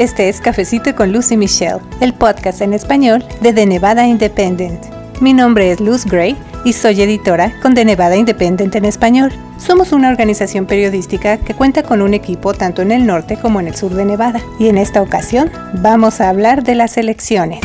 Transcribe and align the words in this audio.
Este 0.00 0.30
es 0.30 0.40
Cafecito 0.40 0.96
con 0.96 1.12
Lucy 1.12 1.36
Michelle, 1.36 1.80
el 2.00 2.14
podcast 2.14 2.62
en 2.62 2.72
español 2.72 3.22
de 3.42 3.52
The 3.52 3.66
Nevada 3.66 4.06
Independent. 4.06 4.82
Mi 5.20 5.34
nombre 5.34 5.70
es 5.70 5.78
Luz 5.78 6.06
Gray 6.06 6.38
y 6.64 6.72
soy 6.72 7.02
editora 7.02 7.52
con 7.60 7.74
The 7.74 7.84
Nevada 7.84 8.16
Independent 8.16 8.74
en 8.76 8.86
español. 8.86 9.30
Somos 9.58 9.92
una 9.92 10.08
organización 10.08 10.64
periodística 10.64 11.36
que 11.36 11.52
cuenta 11.52 11.82
con 11.82 12.00
un 12.00 12.14
equipo 12.14 12.54
tanto 12.54 12.80
en 12.80 12.92
el 12.92 13.04
norte 13.04 13.36
como 13.36 13.60
en 13.60 13.68
el 13.68 13.76
sur 13.76 13.92
de 13.92 14.06
Nevada. 14.06 14.40
Y 14.58 14.68
en 14.68 14.78
esta 14.78 15.02
ocasión 15.02 15.50
vamos 15.82 16.22
a 16.22 16.30
hablar 16.30 16.64
de 16.64 16.76
las 16.76 16.96
elecciones. 16.96 17.60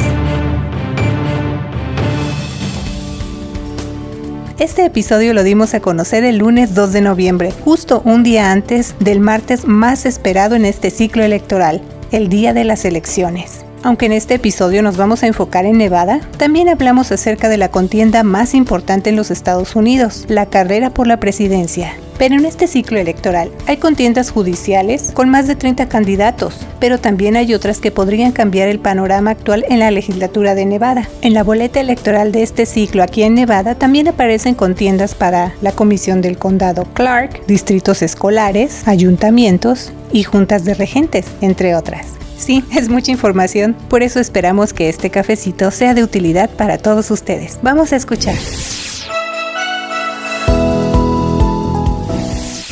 Este 4.60 4.84
episodio 4.84 5.34
lo 5.34 5.44
dimos 5.44 5.74
a 5.74 5.80
conocer 5.80 6.26
el 6.26 6.40
lunes 6.40 6.76
2 6.76 6.92
de 6.92 7.02
noviembre, 7.02 7.54
justo 7.64 8.02
un 8.04 8.24
día 8.24 8.52
antes 8.52 8.96
del 9.00 9.22
martes 9.22 9.68
más 9.68 10.06
esperado 10.06 10.56
en 10.56 10.66
este 10.66 10.92
ciclo 10.92 11.24
electoral, 11.24 11.82
el 12.12 12.30
día 12.30 12.54
de 12.54 12.64
las 12.64 12.86
elecciones. 12.86 13.66
Aunque 13.86 14.08
en 14.08 14.14
este 14.14 14.34
episodio 14.34 14.82
nos 14.82 14.98
vamos 14.98 15.22
a 15.22 15.28
enfocar 15.28 15.68
en 15.68 15.78
Nevada, 15.78 16.20
también 16.38 16.70
hablamos 16.70 17.12
acerca 17.12 17.50
de 17.50 17.58
la 17.58 17.70
contienda 17.70 18.24
más 18.24 18.56
importante 18.56 19.12
en 19.12 19.16
los 19.16 19.30
Estados 19.30 19.76
Unidos, 19.76 20.26
la 20.28 20.48
carrera 20.48 20.90
por 20.90 21.06
la 21.06 21.20
presidencia. 21.20 21.94
Pero 22.18 22.34
en 22.34 22.46
este 22.46 22.66
ciclo 22.66 22.98
electoral 22.98 23.52
hay 23.68 23.78
contiendas 23.78 24.32
judiciales 24.32 25.12
con 25.14 25.30
más 25.30 25.46
de 25.46 25.56
30 25.56 25.88
candidatos, 25.88 26.66
pero 26.80 26.98
también 26.98 27.36
hay 27.36 27.54
otras 27.54 27.80
que 27.80 27.92
podrían 27.92 28.32
cambiar 28.32 28.70
el 28.70 28.80
panorama 28.80 29.30
actual 29.30 29.64
en 29.70 29.78
la 29.78 29.92
legislatura 29.92 30.56
de 30.56 30.66
Nevada. 30.66 31.08
En 31.22 31.36
la 31.36 31.44
boleta 31.44 31.80
electoral 31.80 32.32
de 32.32 32.42
este 32.42 32.66
ciclo 32.66 33.04
aquí 33.04 33.22
en 33.22 33.36
Nevada 33.36 33.76
también 33.76 34.08
aparecen 34.08 34.56
contiendas 34.56 35.14
para 35.14 35.54
la 35.62 35.74
Comisión 35.74 36.22
del 36.22 36.40
Condado 36.40 36.86
Clark, 36.96 37.46
distritos 37.46 38.02
escolares, 38.02 38.88
ayuntamientos 38.88 39.94
y 40.12 40.24
juntas 40.24 40.66
de 40.66 40.74
regentes, 40.74 41.28
entre 41.42 41.76
otras. 41.76 42.16
Sí, 42.38 42.64
es 42.76 42.90
mucha 42.90 43.12
información, 43.12 43.76
por 43.90 44.04
eso 44.04 44.20
esperamos 44.20 44.74
que 44.74 44.90
este 44.90 45.10
cafecito 45.10 45.72
sea 45.72 45.94
de 45.94 46.04
utilidad 46.04 46.50
para 46.50 46.78
todos 46.78 47.12
ustedes. 47.12 47.60
Vamos 47.62 47.94
a 47.94 47.96
escuchar. 47.96 48.36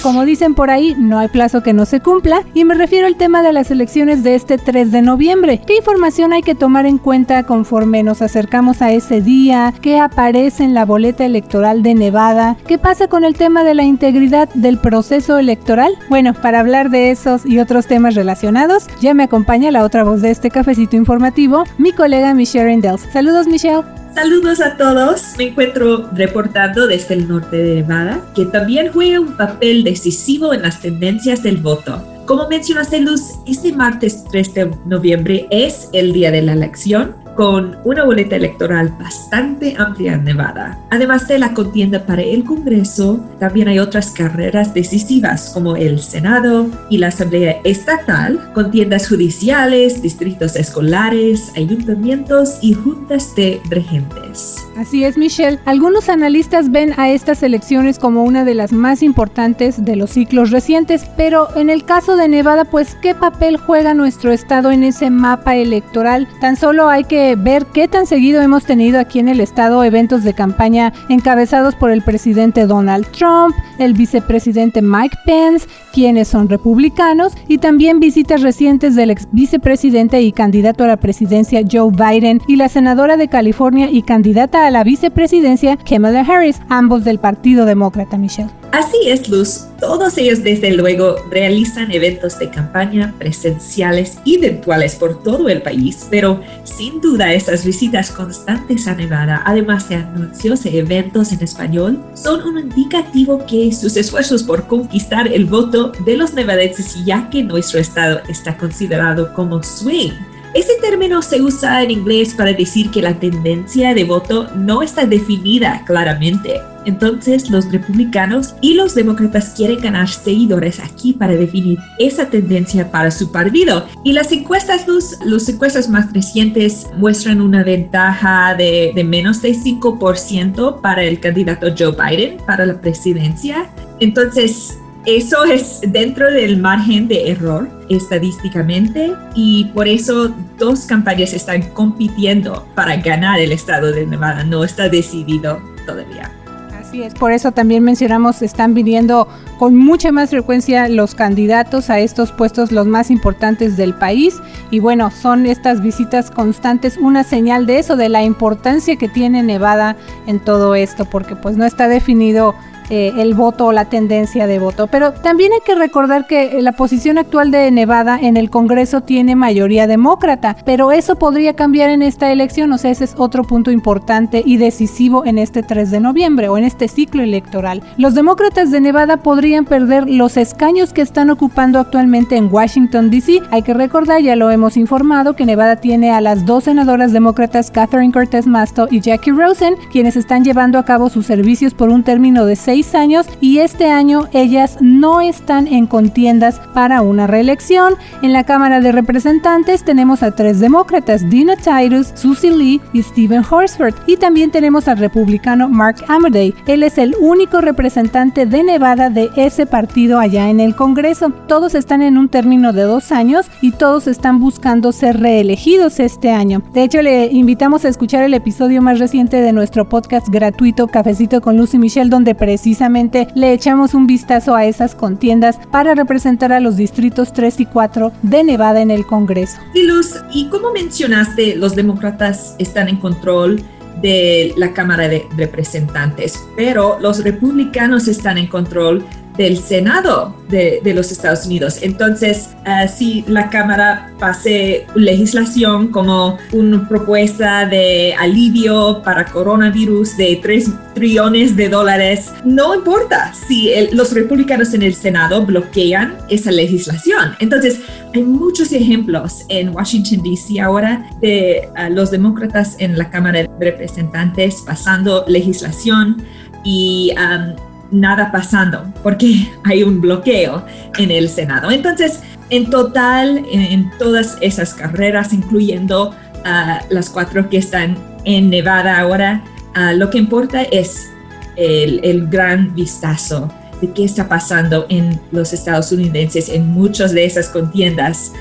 Como 0.03 0.25
dicen 0.25 0.53
por 0.53 0.69
ahí, 0.69 0.97
no 0.99 1.17
hay 1.17 1.29
plazo 1.29 1.63
que 1.63 1.71
no 1.71 1.85
se 1.85 2.01
cumpla 2.01 2.43
y 2.53 2.65
me 2.65 2.73
refiero 2.73 3.07
al 3.07 3.15
tema 3.15 3.41
de 3.41 3.53
las 3.53 3.71
elecciones 3.71 4.21
de 4.21 4.35
este 4.35 4.57
3 4.57 4.91
de 4.91 5.01
noviembre. 5.01 5.61
¿Qué 5.65 5.77
información 5.77 6.33
hay 6.33 6.41
que 6.41 6.55
tomar 6.55 6.85
en 6.85 6.97
cuenta 6.97 7.43
conforme 7.43 8.03
nos 8.03 8.21
acercamos 8.21 8.81
a 8.81 8.91
ese 8.91 9.21
día? 9.21 9.73
¿Qué 9.81 10.01
aparece 10.01 10.65
en 10.65 10.73
la 10.73 10.83
boleta 10.83 11.23
electoral 11.23 11.83
de 11.83 11.95
Nevada? 11.95 12.57
¿Qué 12.67 12.77
pasa 12.77 13.07
con 13.07 13.23
el 13.23 13.35
tema 13.35 13.63
de 13.63 13.75
la 13.75 13.83
integridad 13.83 14.49
del 14.53 14.77
proceso 14.77 15.37
electoral? 15.37 15.93
Bueno, 16.09 16.33
para 16.33 16.59
hablar 16.59 16.89
de 16.89 17.11
esos 17.11 17.45
y 17.45 17.59
otros 17.59 17.87
temas 17.87 18.13
relacionados, 18.13 18.87
ya 18.99 19.13
me 19.13 19.23
acompaña 19.23 19.71
la 19.71 19.85
otra 19.85 20.03
voz 20.03 20.21
de 20.21 20.31
este 20.31 20.49
cafecito 20.49 20.97
informativo, 20.97 21.63
mi 21.77 21.93
colega 21.93 22.33
Michelle 22.33 22.73
Indels. 22.73 23.07
Saludos 23.13 23.47
Michelle. 23.47 24.02
Saludos 24.15 24.61
a 24.61 24.77
todos. 24.77 25.33
Me 25.39 25.45
encuentro 25.45 26.07
reportando 26.13 26.85
desde 26.85 27.15
el 27.15 27.27
norte 27.27 27.57
de 27.57 27.75
Nevada, 27.81 28.21
que 28.35 28.45
también 28.45 28.91
juega 28.93 29.19
un 29.19 29.35
papel 29.35 29.83
decisivo 29.83 30.53
en 30.53 30.61
las 30.61 30.81
tendencias 30.81 31.41
del 31.41 31.57
voto. 31.57 32.05
Como 32.27 32.47
mencionaste, 32.47 33.01
Luz, 33.01 33.21
este 33.47 33.73
martes 33.73 34.23
3 34.31 34.53
de 34.53 34.71
noviembre 34.85 35.47
es 35.49 35.89
el 35.93 36.13
día 36.13 36.29
de 36.29 36.43
la 36.43 36.53
elección 36.53 37.22
con 37.35 37.77
una 37.83 38.03
boleta 38.03 38.35
electoral 38.35 38.93
bastante 38.99 39.75
amplia 39.77 40.13
en 40.13 40.23
Nevada. 40.23 40.79
Además 40.91 41.27
de 41.27 41.39
la 41.39 41.53
contienda 41.53 42.05
para 42.05 42.21
el 42.21 42.43
Congreso, 42.43 43.19
también 43.39 43.67
hay 43.67 43.79
otras 43.79 44.11
carreras 44.11 44.73
decisivas 44.73 45.51
como 45.53 45.75
el 45.75 45.99
Senado 45.99 46.67
y 46.89 46.97
la 46.97 47.07
Asamblea 47.07 47.59
Estatal, 47.63 48.51
contiendas 48.53 49.07
judiciales, 49.07 50.01
distritos 50.01 50.55
escolares, 50.55 51.51
ayuntamientos 51.55 52.57
y 52.61 52.73
juntas 52.73 53.35
de 53.35 53.61
regentes. 53.69 54.63
Así 54.77 55.03
es, 55.03 55.17
Michelle. 55.17 55.59
Algunos 55.65 56.09
analistas 56.09 56.71
ven 56.71 56.93
a 56.97 57.09
estas 57.09 57.43
elecciones 57.43 57.99
como 57.99 58.23
una 58.23 58.43
de 58.43 58.55
las 58.55 58.73
más 58.73 59.03
importantes 59.03 59.85
de 59.85 59.95
los 59.95 60.11
ciclos 60.11 60.49
recientes, 60.49 61.05
pero 61.15 61.47
en 61.55 61.69
el 61.69 61.85
caso 61.85 62.15
de 62.15 62.27
Nevada, 62.27 62.65
pues, 62.65 62.95
¿qué 62.95 63.13
papel 63.13 63.57
juega 63.57 63.93
nuestro 63.93 64.31
estado 64.31 64.71
en 64.71 64.83
ese 64.83 65.11
mapa 65.11 65.55
electoral? 65.55 66.27
Tan 66.41 66.55
solo 66.55 66.89
hay 66.89 67.03
que 67.03 67.35
ver 67.35 67.67
qué 67.67 67.87
tan 67.87 68.07
seguido 68.07 68.41
hemos 68.41 68.65
tenido 68.65 68.99
aquí 68.99 69.19
en 69.19 69.29
el 69.29 69.41
estado 69.41 69.83
eventos 69.83 70.23
de 70.23 70.33
campaña 70.33 70.91
encabezados 71.07 71.75
por 71.75 71.91
el 71.91 72.01
presidente 72.01 72.65
Donald 72.65 73.05
Trump, 73.11 73.55
el 73.77 73.93
vicepresidente 73.93 74.81
Mike 74.81 75.17
Pence, 75.25 75.67
quienes 75.93 76.27
son 76.27 76.49
republicanos, 76.49 77.33
y 77.47 77.59
también 77.59 77.99
visitas 77.99 78.41
recientes 78.41 78.95
del 78.95 79.11
ex 79.11 79.27
vicepresidente 79.31 80.21
y 80.21 80.31
candidato 80.31 80.83
a 80.83 80.87
la 80.87 80.97
presidencia 80.97 81.61
Joe 81.69 81.91
Biden 81.91 82.41
y 82.47 82.55
la 82.55 82.69
senadora 82.69 83.17
de 83.17 83.27
California 83.27 83.89
y 83.91 84.01
candidata 84.01 84.62
a 84.63 84.71
la 84.71 84.83
vicepresidencia 84.83 85.77
Kamala 85.77 86.21
Harris, 86.21 86.59
ambos 86.69 87.03
del 87.03 87.19
Partido 87.19 87.65
Demócrata, 87.65 88.17
Michelle. 88.17 88.49
Así 88.71 88.97
es, 89.05 89.29
Luz. 89.29 89.65
Todos 89.79 90.17
ellos, 90.17 90.41
desde 90.41 90.71
luego, 90.71 91.17
realizan 91.29 91.91
eventos 91.91 92.39
de 92.39 92.49
campaña 92.49 93.13
presenciales 93.19 94.17
y 94.23 94.37
virtuales 94.37 94.95
por 94.95 95.21
todo 95.21 95.47
el 95.49 95.61
país, 95.61 96.07
pero 96.09 96.39
sin 96.63 96.99
duda 97.01 97.33
estas 97.33 97.63
visitas 97.65 98.09
constantes 98.09 98.87
a 98.87 98.95
Nevada, 98.95 99.43
además 99.45 99.89
de 99.89 99.97
anuncios 99.97 100.65
e 100.65 100.79
eventos 100.79 101.31
en 101.33 101.43
español, 101.43 102.03
son 102.15 102.41
un 102.47 102.57
indicativo 102.57 103.45
que 103.45 103.71
sus 103.73 103.95
esfuerzos 103.95 104.41
por 104.41 104.65
conquistar 104.65 105.27
el 105.27 105.45
voto 105.45 105.91
de 106.05 106.17
los 106.17 106.33
nevadenses, 106.33 107.05
ya 107.05 107.29
que 107.29 107.43
nuestro 107.43 107.79
estado 107.79 108.21
está 108.27 108.57
considerado 108.57 109.33
como 109.33 109.61
swing, 109.61 110.13
ese 110.53 110.73
término 110.81 111.21
se 111.21 111.41
usa 111.41 111.81
en 111.81 111.91
inglés 111.91 112.33
para 112.35 112.53
decir 112.53 112.91
que 112.91 113.01
la 113.01 113.19
tendencia 113.19 113.93
de 113.93 114.03
voto 114.03 114.49
no 114.55 114.83
está 114.83 115.05
definida 115.05 115.83
claramente. 115.85 116.61
Entonces 116.85 117.49
los 117.49 117.71
republicanos 117.71 118.55
y 118.61 118.73
los 118.73 118.93
demócratas 118.93 119.53
quieren 119.55 119.79
ganar 119.79 120.09
seguidores 120.09 120.79
aquí 120.79 121.13
para 121.13 121.33
definir 121.33 121.79
esa 121.97 122.29
tendencia 122.29 122.91
para 122.91 123.09
su 123.09 123.31
partido. 123.31 123.87
Y 124.03 124.13
las 124.13 124.31
encuestas, 124.31 124.87
los, 124.87 125.17
los 125.25 125.47
encuestas 125.49 125.89
más 125.89 126.11
recientes 126.13 126.87
muestran 126.97 127.41
una 127.41 127.63
ventaja 127.63 128.53
de, 128.55 128.91
de 128.93 129.03
menos 129.03 129.41
de 129.41 129.53
5% 129.53 130.81
para 130.81 131.03
el 131.03 131.19
candidato 131.19 131.73
Joe 131.77 131.95
Biden 131.95 132.37
para 132.45 132.65
la 132.65 132.79
presidencia. 132.79 133.69
Entonces, 133.99 134.77
eso 135.05 135.43
es 135.43 135.81
dentro 135.87 136.31
del 136.31 136.57
margen 136.57 137.09
de 137.09 137.31
error 137.31 137.69
estadísticamente 137.89 139.13
y 139.35 139.65
por 139.73 139.87
eso 139.87 140.33
dos 140.57 140.85
campañas 140.85 141.33
están 141.33 141.61
compitiendo 141.71 142.65
para 142.73 142.95
ganar 142.95 143.39
el 143.39 143.51
estado 143.51 143.91
de 143.91 144.05
Nevada. 144.05 144.45
No 144.45 144.63
está 144.63 144.87
decidido 144.87 145.61
todavía. 145.85 146.31
Así 146.79 147.03
es, 147.03 147.15
por 147.15 147.33
eso 147.33 147.51
también 147.51 147.83
mencionamos, 147.83 148.41
están 148.41 148.73
viniendo 148.73 149.27
con 149.57 149.75
mucha 149.75 150.11
más 150.11 150.29
frecuencia 150.29 150.87
los 150.87 151.15
candidatos 151.15 151.89
a 151.89 151.99
estos 151.99 152.31
puestos 152.31 152.71
los 152.71 152.85
más 152.85 153.11
importantes 153.11 153.75
del 153.75 153.95
país 153.95 154.39
y 154.71 154.79
bueno, 154.79 155.11
son 155.11 155.47
estas 155.47 155.81
visitas 155.81 156.31
constantes 156.31 156.97
una 156.97 157.23
señal 157.23 157.65
de 157.65 157.79
eso, 157.79 157.97
de 157.97 158.09
la 158.09 158.23
importancia 158.23 158.95
que 158.95 159.09
tiene 159.09 159.43
Nevada 159.43 159.97
en 160.27 160.39
todo 160.39 160.75
esto, 160.75 161.05
porque 161.05 161.35
pues 161.35 161.57
no 161.57 161.65
está 161.65 161.87
definido 161.87 162.55
eh, 162.95 163.11
el 163.17 163.33
voto 163.33 163.65
o 163.65 163.71
la 163.71 163.85
tendencia 163.85 164.45
de 164.45 164.59
voto. 164.59 164.85
Pero 164.85 165.13
también 165.13 165.51
hay 165.51 165.61
que 165.65 165.73
recordar 165.73 166.27
que 166.27 166.61
la 166.61 166.73
posición 166.73 167.17
actual 167.17 167.49
de 167.49 167.71
Nevada 167.71 168.19
en 168.21 168.37
el 168.37 168.51
Congreso 168.51 169.01
tiene 169.01 169.35
mayoría 169.35 169.87
demócrata, 169.87 170.55
pero 170.63 170.91
eso 170.91 171.15
podría 171.15 171.55
cambiar 171.55 171.89
en 171.89 172.03
esta 172.03 172.31
elección, 172.31 172.71
o 172.71 172.77
sea, 172.77 172.91
ese 172.91 173.05
es 173.05 173.15
otro 173.17 173.45
punto 173.45 173.71
importante 173.71 174.43
y 174.45 174.57
decisivo 174.57 175.25
en 175.25 175.39
este 175.39 175.63
3 175.63 175.89
de 175.89 176.01
noviembre 176.01 176.49
o 176.49 176.57
en 176.59 176.65
este 176.65 176.87
ciclo 176.87 177.23
electoral. 177.23 177.81
Los 177.97 178.13
demócratas 178.13 178.69
de 178.69 178.79
Nevada 178.79 179.17
podrían 179.17 179.65
perder 179.65 180.07
los 180.07 180.37
escaños 180.37 180.93
que 180.93 181.01
están 181.01 181.31
ocupando 181.31 181.79
actualmente 181.79 182.37
en 182.37 182.53
Washington, 182.53 183.09
D.C. 183.09 183.41
Hay 183.49 183.63
que 183.63 183.73
recordar, 183.73 184.21
ya 184.21 184.35
lo 184.35 184.51
hemos 184.51 184.77
informado, 184.77 185.35
que 185.35 185.47
Nevada 185.47 185.77
tiene 185.77 186.11
a 186.11 186.21
las 186.21 186.45
dos 186.45 186.65
senadoras 186.65 187.11
demócratas, 187.11 187.71
Catherine 187.71 188.13
Cortez 188.13 188.45
Masto 188.45 188.87
y 188.91 188.99
Jackie 188.99 189.31
Rosen, 189.31 189.77
quienes 189.91 190.15
están 190.15 190.43
llevando 190.43 190.77
a 190.77 190.85
cabo 190.85 191.09
sus 191.09 191.25
servicios 191.25 191.73
por 191.73 191.89
un 191.89 192.03
término 192.03 192.45
de 192.45 192.55
seis 192.55 192.82
años 192.93 193.25
y 193.41 193.59
este 193.59 193.89
año 193.89 194.27
ellas 194.33 194.77
no 194.79 195.21
están 195.21 195.67
en 195.67 195.87
contiendas 195.87 196.61
para 196.73 197.01
una 197.01 197.27
reelección. 197.27 197.95
En 198.21 198.33
la 198.33 198.43
Cámara 198.43 198.79
de 198.79 198.91
Representantes 198.91 199.83
tenemos 199.83 200.23
a 200.23 200.31
tres 200.31 200.59
demócratas, 200.59 201.29
Dina 201.29 201.55
Titus, 201.55 202.11
Susie 202.13 202.55
Lee 202.55 202.81
y 202.93 203.01
Stephen 203.01 203.43
Horsford. 203.49 203.95
Y 204.07 204.17
también 204.17 204.51
tenemos 204.51 204.87
al 204.87 204.97
republicano 204.97 205.67
Mark 205.67 205.97
Amaday. 206.07 206.53
Él 206.67 206.83
es 206.83 206.97
el 206.97 207.15
único 207.19 207.59
representante 207.61 208.45
de 208.45 208.63
Nevada 208.63 209.09
de 209.09 209.29
ese 209.35 209.65
partido 209.65 210.19
allá 210.19 210.49
en 210.49 210.59
el 210.59 210.75
Congreso. 210.75 211.31
Todos 211.47 211.75
están 211.75 212.01
en 212.01 212.17
un 212.17 212.29
término 212.29 212.71
de 212.71 212.83
dos 212.83 213.11
años 213.11 213.47
y 213.61 213.71
todos 213.71 214.07
están 214.07 214.39
buscando 214.39 214.93
ser 214.93 215.19
reelegidos 215.19 215.99
este 215.99 216.31
año. 216.31 216.63
De 216.73 216.83
hecho, 216.83 217.01
le 217.01 217.27
invitamos 217.27 217.83
a 217.83 217.89
escuchar 217.89 218.23
el 218.23 218.33
episodio 218.33 218.81
más 218.81 218.99
reciente 218.99 219.41
de 219.41 219.51
nuestro 219.51 219.89
podcast 219.89 220.29
gratuito 220.29 220.87
Cafecito 220.87 221.41
con 221.41 221.57
Lucy 221.57 221.77
Michelle, 221.77 222.09
donde 222.09 222.33
presentamos 222.35 222.53
precisamente 222.63 223.27
le 223.35 223.51
echamos 223.51 223.93
un 223.93 224.07
vistazo 224.07 224.55
a 224.55 224.63
esas 224.63 224.95
contiendas 224.95 225.59
para 225.69 225.95
representar 225.95 226.53
a 226.53 226.61
los 226.61 226.77
distritos 226.77 227.33
3 227.33 227.59
y 227.59 227.65
4 227.65 228.13
de 228.21 228.45
Nevada 228.45 228.79
en 228.79 228.89
el 228.89 229.05
Congreso. 229.05 229.57
Y 229.73 229.83
Luz, 229.83 230.15
y 230.31 230.47
como 230.47 230.71
mencionaste, 230.71 231.57
los 231.57 231.75
demócratas 231.75 232.55
están 232.59 232.87
en 232.87 232.95
control 232.95 233.61
de 234.01 234.53
la 234.55 234.71
Cámara 234.71 235.09
de 235.09 235.25
Representantes, 235.35 236.41
pero 236.55 236.97
los 237.01 237.21
republicanos 237.25 238.07
están 238.07 238.37
en 238.37 238.47
control 238.47 239.03
del 239.37 239.57
Senado 239.57 240.35
de, 240.49 240.81
los 240.93 241.11
Estados 241.11 241.47
Unidos. 241.47 241.79
Entonces, 241.81 242.49
uh, 242.67 242.87
si 242.87 243.25
la 243.27 243.49
Cámara 243.49 244.11
pase 244.19 244.85
legislación 244.93 245.87
como 245.87 246.37
una 246.51 246.87
propuesta 246.87 247.65
de 247.65 248.13
alivio 248.13 249.01
para 249.03 249.25
coronavirus 249.25 250.15
de 250.17 250.39
3 250.41 250.69
trillones 250.93 251.55
de 251.55 251.69
dólares, 251.69 252.31
no 252.45 252.75
importa 252.75 253.33
si 253.33 253.71
los 253.91 254.13
republicanos 254.13 254.73
en 254.75 254.83
el 254.83 254.93
Senado 254.93 255.43
bloquean 255.43 256.15
esa 256.29 256.51
legislación. 256.51 257.35
Entonces, 257.39 257.79
hay 258.13 258.21
muchos 258.21 258.71
ejemplos 258.71 259.45
en 259.49 259.69
Washington, 259.69 260.21
D.C. 260.21 260.61
ahora 260.61 261.09
de 261.19 261.67
uh, 261.75 261.91
los 261.91 262.11
demócratas 262.11 262.75
en 262.77 262.97
la 262.97 263.09
Cámara 263.09 263.39
de 263.39 263.49
Representantes 263.59 264.61
pasando 264.63 265.25
legislación 265.27 266.21
y 266.63 267.11
um, 267.17 267.72
nada 267.93 268.31
pasando 268.31 268.91
porque 269.01 269.49
hay 269.63 269.83
un 269.83 270.01
bloqueo 270.01 270.65
en 270.97 271.11
el 271.11 271.29
Senado. 271.29 271.71
Entonces, 271.71 272.21
en 272.49 272.69
total, 272.69 273.45
en, 273.51 273.89
todas 273.97 274.37
esas 274.41 274.73
carreras, 274.73 275.33
incluyendo 275.33 276.13
ah, 276.43 276.81
las 276.89 277.09
cuatro 277.09 277.49
que 277.49 277.57
están 277.57 277.97
en 278.25 278.49
Nevada 278.49 278.99
ahora, 278.99 279.43
ah, 279.75 279.93
lo 279.93 280.09
que 280.09 280.17
importa 280.17 280.63
es 280.63 281.09
el, 281.55 282.01
el, 282.03 282.27
gran 282.27 282.73
vistazo 282.73 283.51
de 283.81 283.91
qué 283.91 284.03
está 284.03 284.27
pasando 284.27 284.85
en 284.89 285.19
los 285.31 285.53
estadounidenses 285.53 286.49
en 286.49 286.67
muchas 286.67 287.11
de 287.11 287.25
esas 287.25 287.49
contiendas 287.49 288.31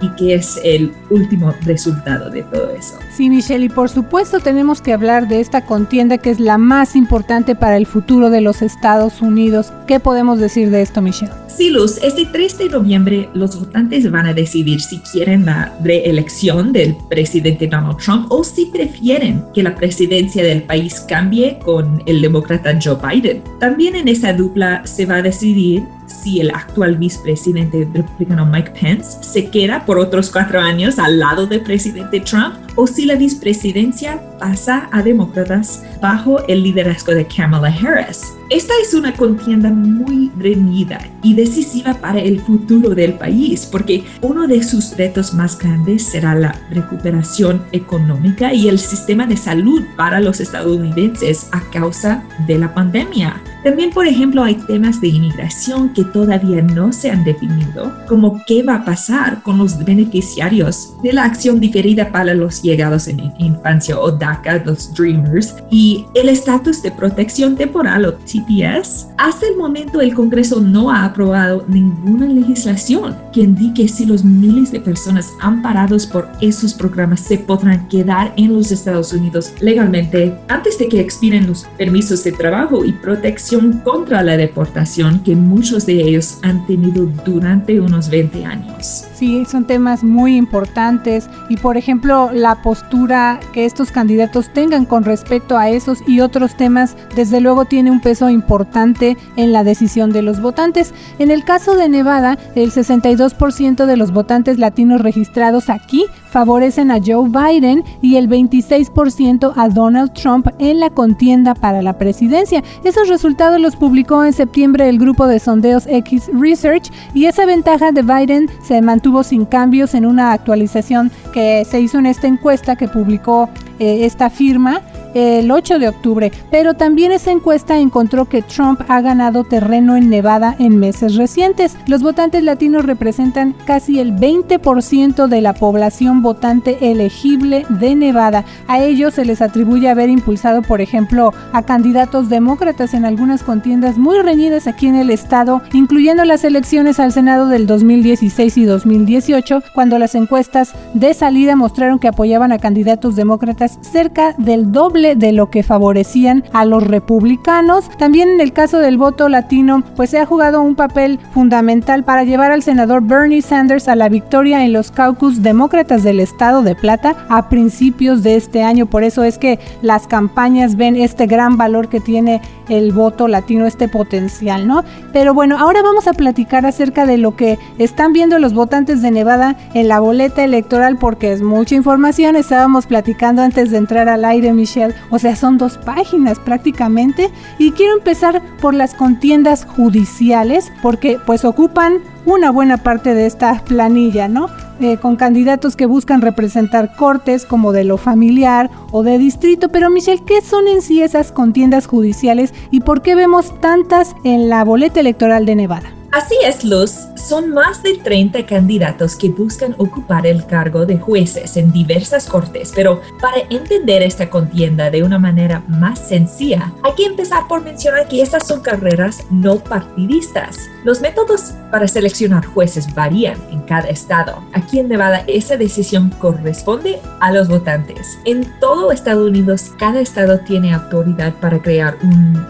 y 0.00 0.08
qué 0.16 0.34
es 0.34 0.60
el 0.64 0.92
último 1.10 1.54
resultado 1.62 2.30
de 2.30 2.42
todo 2.42 2.70
eso. 2.70 2.94
Sí, 3.14 3.30
Michelle, 3.30 3.64
y 3.64 3.68
por 3.68 3.88
supuesto 3.88 4.40
tenemos 4.40 4.80
que 4.80 4.92
hablar 4.92 5.28
de 5.28 5.40
esta 5.40 5.64
contienda 5.64 6.18
que 6.18 6.30
es 6.30 6.40
la 6.40 6.58
más 6.58 6.96
importante 6.96 7.54
para 7.54 7.76
el 7.76 7.86
futuro 7.86 8.30
de 8.30 8.40
los 8.40 8.62
Estados 8.62 9.22
Unidos. 9.22 9.72
¿Qué 9.86 10.00
podemos 10.00 10.38
decir 10.38 10.70
de 10.70 10.82
esto, 10.82 11.02
Michelle? 11.02 11.32
Sí, 11.46 11.70
Luz, 11.70 11.98
este 12.02 12.26
3 12.26 12.58
de 12.58 12.68
noviembre 12.70 13.28
los 13.34 13.58
votantes 13.58 14.10
van 14.10 14.26
a 14.26 14.32
decidir 14.32 14.80
si 14.80 14.98
quieren 15.00 15.44
la 15.44 15.74
reelección 15.82 16.72
del 16.72 16.96
presidente 17.08 17.66
Donald 17.66 17.98
Trump 17.98 18.26
o 18.30 18.42
si 18.44 18.66
prefieren 18.66 19.44
que 19.52 19.62
la 19.62 19.74
presidencia 19.74 20.42
del 20.42 20.62
país 20.62 21.00
cambie 21.00 21.58
con 21.58 22.02
el 22.06 22.22
demócrata 22.22 22.78
Joe 22.82 22.96
Biden. 22.96 23.42
También 23.58 23.96
en 23.96 24.08
esa 24.08 24.32
dupla 24.32 24.86
se 24.86 25.06
va 25.06 25.16
a 25.16 25.22
decidir 25.22 25.82
si 26.10 26.40
el 26.40 26.50
actual 26.50 26.96
vicepresidente 26.96 27.88
republicano 27.92 28.44
Mike 28.44 28.72
Pence 28.78 29.22
se 29.22 29.50
queda 29.50 29.84
por 29.86 29.98
otros 29.98 30.30
cuatro 30.30 30.60
años 30.60 30.98
al 30.98 31.18
lado 31.18 31.46
del 31.46 31.62
presidente 31.62 32.20
Trump 32.20 32.56
o 32.76 32.86
si 32.86 33.06
la 33.06 33.16
vicepresidencia 33.16 34.20
pasa 34.38 34.88
a 34.92 35.02
demócratas 35.02 35.82
bajo 36.00 36.46
el 36.48 36.62
liderazgo 36.62 37.12
de 37.12 37.26
Kamala 37.26 37.68
Harris. 37.68 38.32
Esta 38.48 38.72
es 38.82 38.94
una 38.94 39.14
contienda 39.14 39.70
muy 39.70 40.30
reñida 40.36 41.00
y 41.22 41.34
decisiva 41.34 41.94
para 41.94 42.20
el 42.20 42.40
futuro 42.40 42.94
del 42.94 43.14
país 43.14 43.68
porque 43.70 44.04
uno 44.22 44.46
de 44.46 44.62
sus 44.62 44.96
retos 44.96 45.34
más 45.34 45.58
grandes 45.58 46.04
será 46.04 46.34
la 46.34 46.60
recuperación 46.70 47.62
económica 47.72 48.52
y 48.52 48.68
el 48.68 48.78
sistema 48.78 49.26
de 49.26 49.36
salud 49.36 49.82
para 49.96 50.20
los 50.20 50.40
estadounidenses 50.40 51.48
a 51.52 51.60
causa 51.70 52.24
de 52.46 52.58
la 52.58 52.74
pandemia. 52.74 53.40
También, 53.62 53.90
por 53.90 54.06
ejemplo, 54.06 54.42
hay 54.42 54.54
temas 54.54 55.00
de 55.00 55.08
inmigración 55.08 55.92
que 55.92 56.04
todavía 56.04 56.62
no 56.62 56.92
se 56.92 57.10
han 57.10 57.24
definido, 57.24 57.92
como 58.08 58.40
qué 58.46 58.62
va 58.62 58.76
a 58.76 58.84
pasar 58.84 59.42
con 59.42 59.58
los 59.58 59.84
beneficiarios 59.84 60.94
de 61.02 61.12
la 61.12 61.24
acción 61.24 61.60
diferida 61.60 62.10
para 62.10 62.32
los 62.34 62.62
llegados 62.62 63.06
en 63.08 63.32
infancia 63.38 63.98
o 63.98 64.10
DACA, 64.10 64.62
los 64.64 64.94
Dreamers, 64.94 65.56
y 65.70 66.06
el 66.14 66.30
estatus 66.30 66.82
de 66.82 66.90
protección 66.90 67.54
temporal 67.54 68.06
o 68.06 68.14
TPS. 68.14 69.08
Hasta 69.18 69.46
el 69.46 69.56
momento 69.56 70.00
el 70.00 70.14
Congreso 70.14 70.60
no 70.60 70.90
ha 70.90 71.04
aprobado 71.04 71.64
ninguna 71.68 72.26
legislación 72.26 73.14
que 73.32 73.42
indique 73.42 73.88
si 73.88 74.06
los 74.06 74.24
miles 74.24 74.72
de 74.72 74.80
personas 74.80 75.28
amparados 75.40 76.06
por 76.06 76.28
esos 76.40 76.72
programas 76.72 77.20
se 77.20 77.36
podrán 77.36 77.88
quedar 77.88 78.32
en 78.36 78.54
los 78.54 78.72
Estados 78.72 79.12
Unidos 79.12 79.52
legalmente 79.60 80.34
antes 80.48 80.78
de 80.78 80.88
que 80.88 81.00
expiren 81.00 81.46
los 81.46 81.64
permisos 81.76 82.24
de 82.24 82.32
trabajo 82.32 82.84
y 82.84 82.92
protección 82.92 83.49
contra 83.84 84.22
la 84.22 84.36
deportación 84.36 85.22
que 85.24 85.34
muchos 85.34 85.86
de 85.86 85.94
ellos 85.94 86.38
han 86.42 86.66
tenido 86.66 87.06
durante 87.24 87.80
unos 87.80 88.08
20 88.08 88.44
años. 88.44 89.04
Sí, 89.14 89.44
son 89.44 89.66
temas 89.66 90.04
muy 90.04 90.36
importantes 90.36 91.28
y 91.48 91.56
por 91.56 91.76
ejemplo 91.76 92.30
la 92.32 92.62
postura 92.62 93.40
que 93.52 93.66
estos 93.66 93.90
candidatos 93.90 94.50
tengan 94.52 94.86
con 94.86 95.04
respecto 95.04 95.58
a 95.58 95.68
esos 95.68 95.98
y 96.06 96.20
otros 96.20 96.56
temas 96.56 96.96
desde 97.16 97.40
luego 97.40 97.64
tiene 97.64 97.90
un 97.90 98.00
peso 98.00 98.30
importante 98.30 99.16
en 99.36 99.52
la 99.52 99.64
decisión 99.64 100.12
de 100.12 100.22
los 100.22 100.40
votantes. 100.40 100.94
En 101.18 101.30
el 101.30 101.44
caso 101.44 101.76
de 101.76 101.88
Nevada, 101.88 102.38
el 102.54 102.70
62% 102.70 103.84
de 103.84 103.96
los 103.96 104.12
votantes 104.12 104.58
latinos 104.58 105.00
registrados 105.00 105.68
aquí 105.68 106.06
favorecen 106.30 106.90
a 106.90 107.00
Joe 107.04 107.28
Biden 107.28 107.84
y 108.00 108.16
el 108.16 108.28
26% 108.28 109.52
a 109.56 109.68
Donald 109.68 110.12
Trump 110.12 110.46
en 110.58 110.80
la 110.80 110.90
contienda 110.90 111.54
para 111.54 111.82
la 111.82 111.98
presidencia. 111.98 112.62
Esos 112.84 113.08
resultados 113.08 113.39
los 113.58 113.74
publicó 113.74 114.22
en 114.22 114.34
septiembre 114.34 114.86
el 114.90 114.98
grupo 114.98 115.26
de 115.26 115.38
sondeos 115.38 115.86
X 115.86 116.30
Research 116.34 116.90
y 117.14 117.24
esa 117.24 117.46
ventaja 117.46 117.90
de 117.90 118.02
Biden 118.02 118.50
se 118.62 118.82
mantuvo 118.82 119.22
sin 119.22 119.46
cambios 119.46 119.94
en 119.94 120.04
una 120.04 120.32
actualización 120.32 121.10
que 121.32 121.64
se 121.64 121.80
hizo 121.80 121.98
en 121.98 122.04
esta 122.04 122.26
encuesta 122.26 122.76
que 122.76 122.86
publicó 122.86 123.48
eh, 123.78 124.04
esta 124.04 124.28
firma 124.28 124.82
el 125.14 125.50
8 125.50 125.78
de 125.78 125.88
octubre, 125.88 126.32
pero 126.50 126.74
también 126.74 127.12
esa 127.12 127.30
encuesta 127.30 127.78
encontró 127.78 128.26
que 128.26 128.42
Trump 128.42 128.80
ha 128.88 129.00
ganado 129.00 129.44
terreno 129.44 129.96
en 129.96 130.10
Nevada 130.10 130.56
en 130.58 130.78
meses 130.78 131.16
recientes. 131.16 131.76
Los 131.86 132.02
votantes 132.02 132.42
latinos 132.42 132.84
representan 132.84 133.54
casi 133.64 133.98
el 133.98 134.14
20% 134.14 135.26
de 135.26 135.40
la 135.40 135.54
población 135.54 136.22
votante 136.22 136.90
elegible 136.90 137.64
de 137.68 137.94
Nevada. 137.94 138.44
A 138.68 138.80
ellos 138.80 139.14
se 139.14 139.24
les 139.24 139.42
atribuye 139.42 139.88
haber 139.88 140.10
impulsado, 140.10 140.62
por 140.62 140.80
ejemplo, 140.80 141.32
a 141.52 141.62
candidatos 141.62 142.28
demócratas 142.28 142.94
en 142.94 143.04
algunas 143.04 143.42
contiendas 143.42 143.98
muy 143.98 144.18
reñidas 144.20 144.66
aquí 144.66 144.86
en 144.86 144.96
el 144.96 145.10
estado, 145.10 145.62
incluyendo 145.72 146.24
las 146.24 146.44
elecciones 146.44 147.00
al 147.00 147.12
Senado 147.12 147.46
del 147.48 147.66
2016 147.66 148.56
y 148.58 148.64
2018, 148.64 149.62
cuando 149.74 149.98
las 149.98 150.14
encuestas 150.14 150.72
de 150.94 151.14
salida 151.14 151.56
mostraron 151.56 151.98
que 151.98 152.08
apoyaban 152.08 152.52
a 152.52 152.58
candidatos 152.58 153.16
demócratas 153.16 153.78
cerca 153.80 154.34
del 154.38 154.72
doble 154.72 154.99
de 155.00 155.32
lo 155.32 155.50
que 155.50 155.62
favorecían 155.62 156.44
a 156.52 156.64
los 156.64 156.86
republicanos. 156.86 157.88
También 157.98 158.28
en 158.28 158.40
el 158.40 158.52
caso 158.52 158.78
del 158.78 158.98
voto 158.98 159.28
latino, 159.28 159.82
pues 159.96 160.10
se 160.10 160.18
ha 160.18 160.26
jugado 160.26 160.60
un 160.62 160.74
papel 160.74 161.18
fundamental 161.32 162.04
para 162.04 162.24
llevar 162.24 162.52
al 162.52 162.62
senador 162.62 163.02
Bernie 163.02 163.42
Sanders 163.42 163.88
a 163.88 163.96
la 163.96 164.08
victoria 164.08 164.64
en 164.64 164.72
los 164.72 164.90
caucus 164.90 165.42
demócratas 165.42 166.02
del 166.02 166.20
estado 166.20 166.62
de 166.62 166.74
Plata 166.74 167.16
a 167.28 167.48
principios 167.48 168.22
de 168.22 168.36
este 168.36 168.62
año. 168.62 168.86
Por 168.86 169.04
eso 169.04 169.24
es 169.24 169.38
que 169.38 169.58
las 169.82 170.06
campañas 170.06 170.76
ven 170.76 170.96
este 170.96 171.26
gran 171.26 171.56
valor 171.56 171.88
que 171.88 172.00
tiene 172.00 172.40
el 172.68 172.92
voto 172.92 173.26
latino, 173.26 173.66
este 173.66 173.88
potencial, 173.88 174.66
¿no? 174.66 174.84
Pero 175.12 175.34
bueno, 175.34 175.58
ahora 175.58 175.82
vamos 175.82 176.06
a 176.06 176.12
platicar 176.12 176.66
acerca 176.66 177.04
de 177.04 177.18
lo 177.18 177.34
que 177.36 177.58
están 177.78 178.12
viendo 178.12 178.38
los 178.38 178.54
votantes 178.54 179.02
de 179.02 179.10
Nevada 179.10 179.56
en 179.74 179.88
la 179.88 180.00
boleta 180.00 180.44
electoral 180.44 180.96
porque 180.98 181.32
es 181.32 181.42
mucha 181.42 181.74
información. 181.74 182.36
Estábamos 182.36 182.86
platicando 182.86 183.42
antes 183.42 183.70
de 183.70 183.78
entrar 183.78 184.08
al 184.08 184.24
aire, 184.24 184.52
Michelle 184.52 184.89
o 185.10 185.18
sea, 185.18 185.36
son 185.36 185.58
dos 185.58 185.78
páginas 185.78 186.38
prácticamente. 186.38 187.30
Y 187.58 187.72
quiero 187.72 187.94
empezar 187.94 188.42
por 188.60 188.74
las 188.74 188.94
contiendas 188.94 189.64
judiciales, 189.64 190.72
porque 190.82 191.18
pues 191.26 191.44
ocupan 191.44 191.98
una 192.26 192.50
buena 192.50 192.78
parte 192.78 193.14
de 193.14 193.26
esta 193.26 193.62
planilla, 193.64 194.28
¿no? 194.28 194.48
Eh, 194.80 194.96
con 194.96 195.16
candidatos 195.16 195.76
que 195.76 195.84
buscan 195.86 196.22
representar 196.22 196.96
cortes 196.96 197.44
como 197.44 197.72
de 197.72 197.84
lo 197.84 197.98
familiar 197.98 198.70
o 198.92 199.02
de 199.02 199.18
distrito. 199.18 199.68
Pero 199.68 199.90
Michelle, 199.90 200.22
¿qué 200.24 200.40
son 200.40 200.68
en 200.68 200.80
sí 200.80 201.02
esas 201.02 201.32
contiendas 201.32 201.86
judiciales 201.86 202.54
y 202.70 202.80
por 202.80 203.02
qué 203.02 203.14
vemos 203.14 203.58
tantas 203.60 204.14
en 204.24 204.48
la 204.48 204.64
boleta 204.64 205.00
electoral 205.00 205.44
de 205.44 205.56
Nevada? 205.56 205.92
Así 206.12 206.34
es, 206.44 206.64
Luz. 206.64 206.92
Son 207.20 207.50
más 207.50 207.82
de 207.82 207.98
30 207.98 208.46
candidatos 208.46 209.16
que 209.16 209.28
buscan 209.28 209.74
ocupar 209.78 210.26
el 210.26 210.46
cargo 210.46 210.86
de 210.86 210.98
jueces 210.98 211.56
en 211.56 211.72
diversas 211.72 212.26
cortes, 212.26 212.72
pero 212.74 213.00
para 213.20 213.42
entender 213.50 214.02
esta 214.02 214.30
contienda 214.30 214.90
de 214.90 215.02
una 215.02 215.18
manera 215.18 215.62
más 215.68 215.98
sencilla, 215.98 216.72
hay 216.82 216.94
que 216.94 217.04
empezar 217.04 217.46
por 217.48 217.62
mencionar 217.62 218.08
que 218.08 218.22
estas 218.22 218.46
son 218.46 218.60
carreras 218.60 219.24
no 219.30 219.58
partidistas. 219.58 220.68
Los 220.84 221.00
métodos 221.00 221.52
para 221.70 221.86
seleccionar 221.86 222.44
jueces 222.44 222.92
varían 222.94 223.38
en 223.50 223.60
cada 223.62 223.88
estado. 223.88 224.42
Aquí 224.52 224.78
en 224.78 224.88
Nevada 224.88 225.24
esa 225.26 225.56
decisión 225.56 226.10
corresponde 226.18 226.98
a 227.20 227.32
los 227.32 227.48
votantes. 227.48 228.18
En 228.24 228.50
todo 228.60 228.90
Estados 228.92 229.28
Unidos, 229.28 229.72
cada 229.78 230.00
estado 230.00 230.40
tiene 230.40 230.72
autoridad 230.72 231.34
para 231.34 231.60
crear 231.60 231.96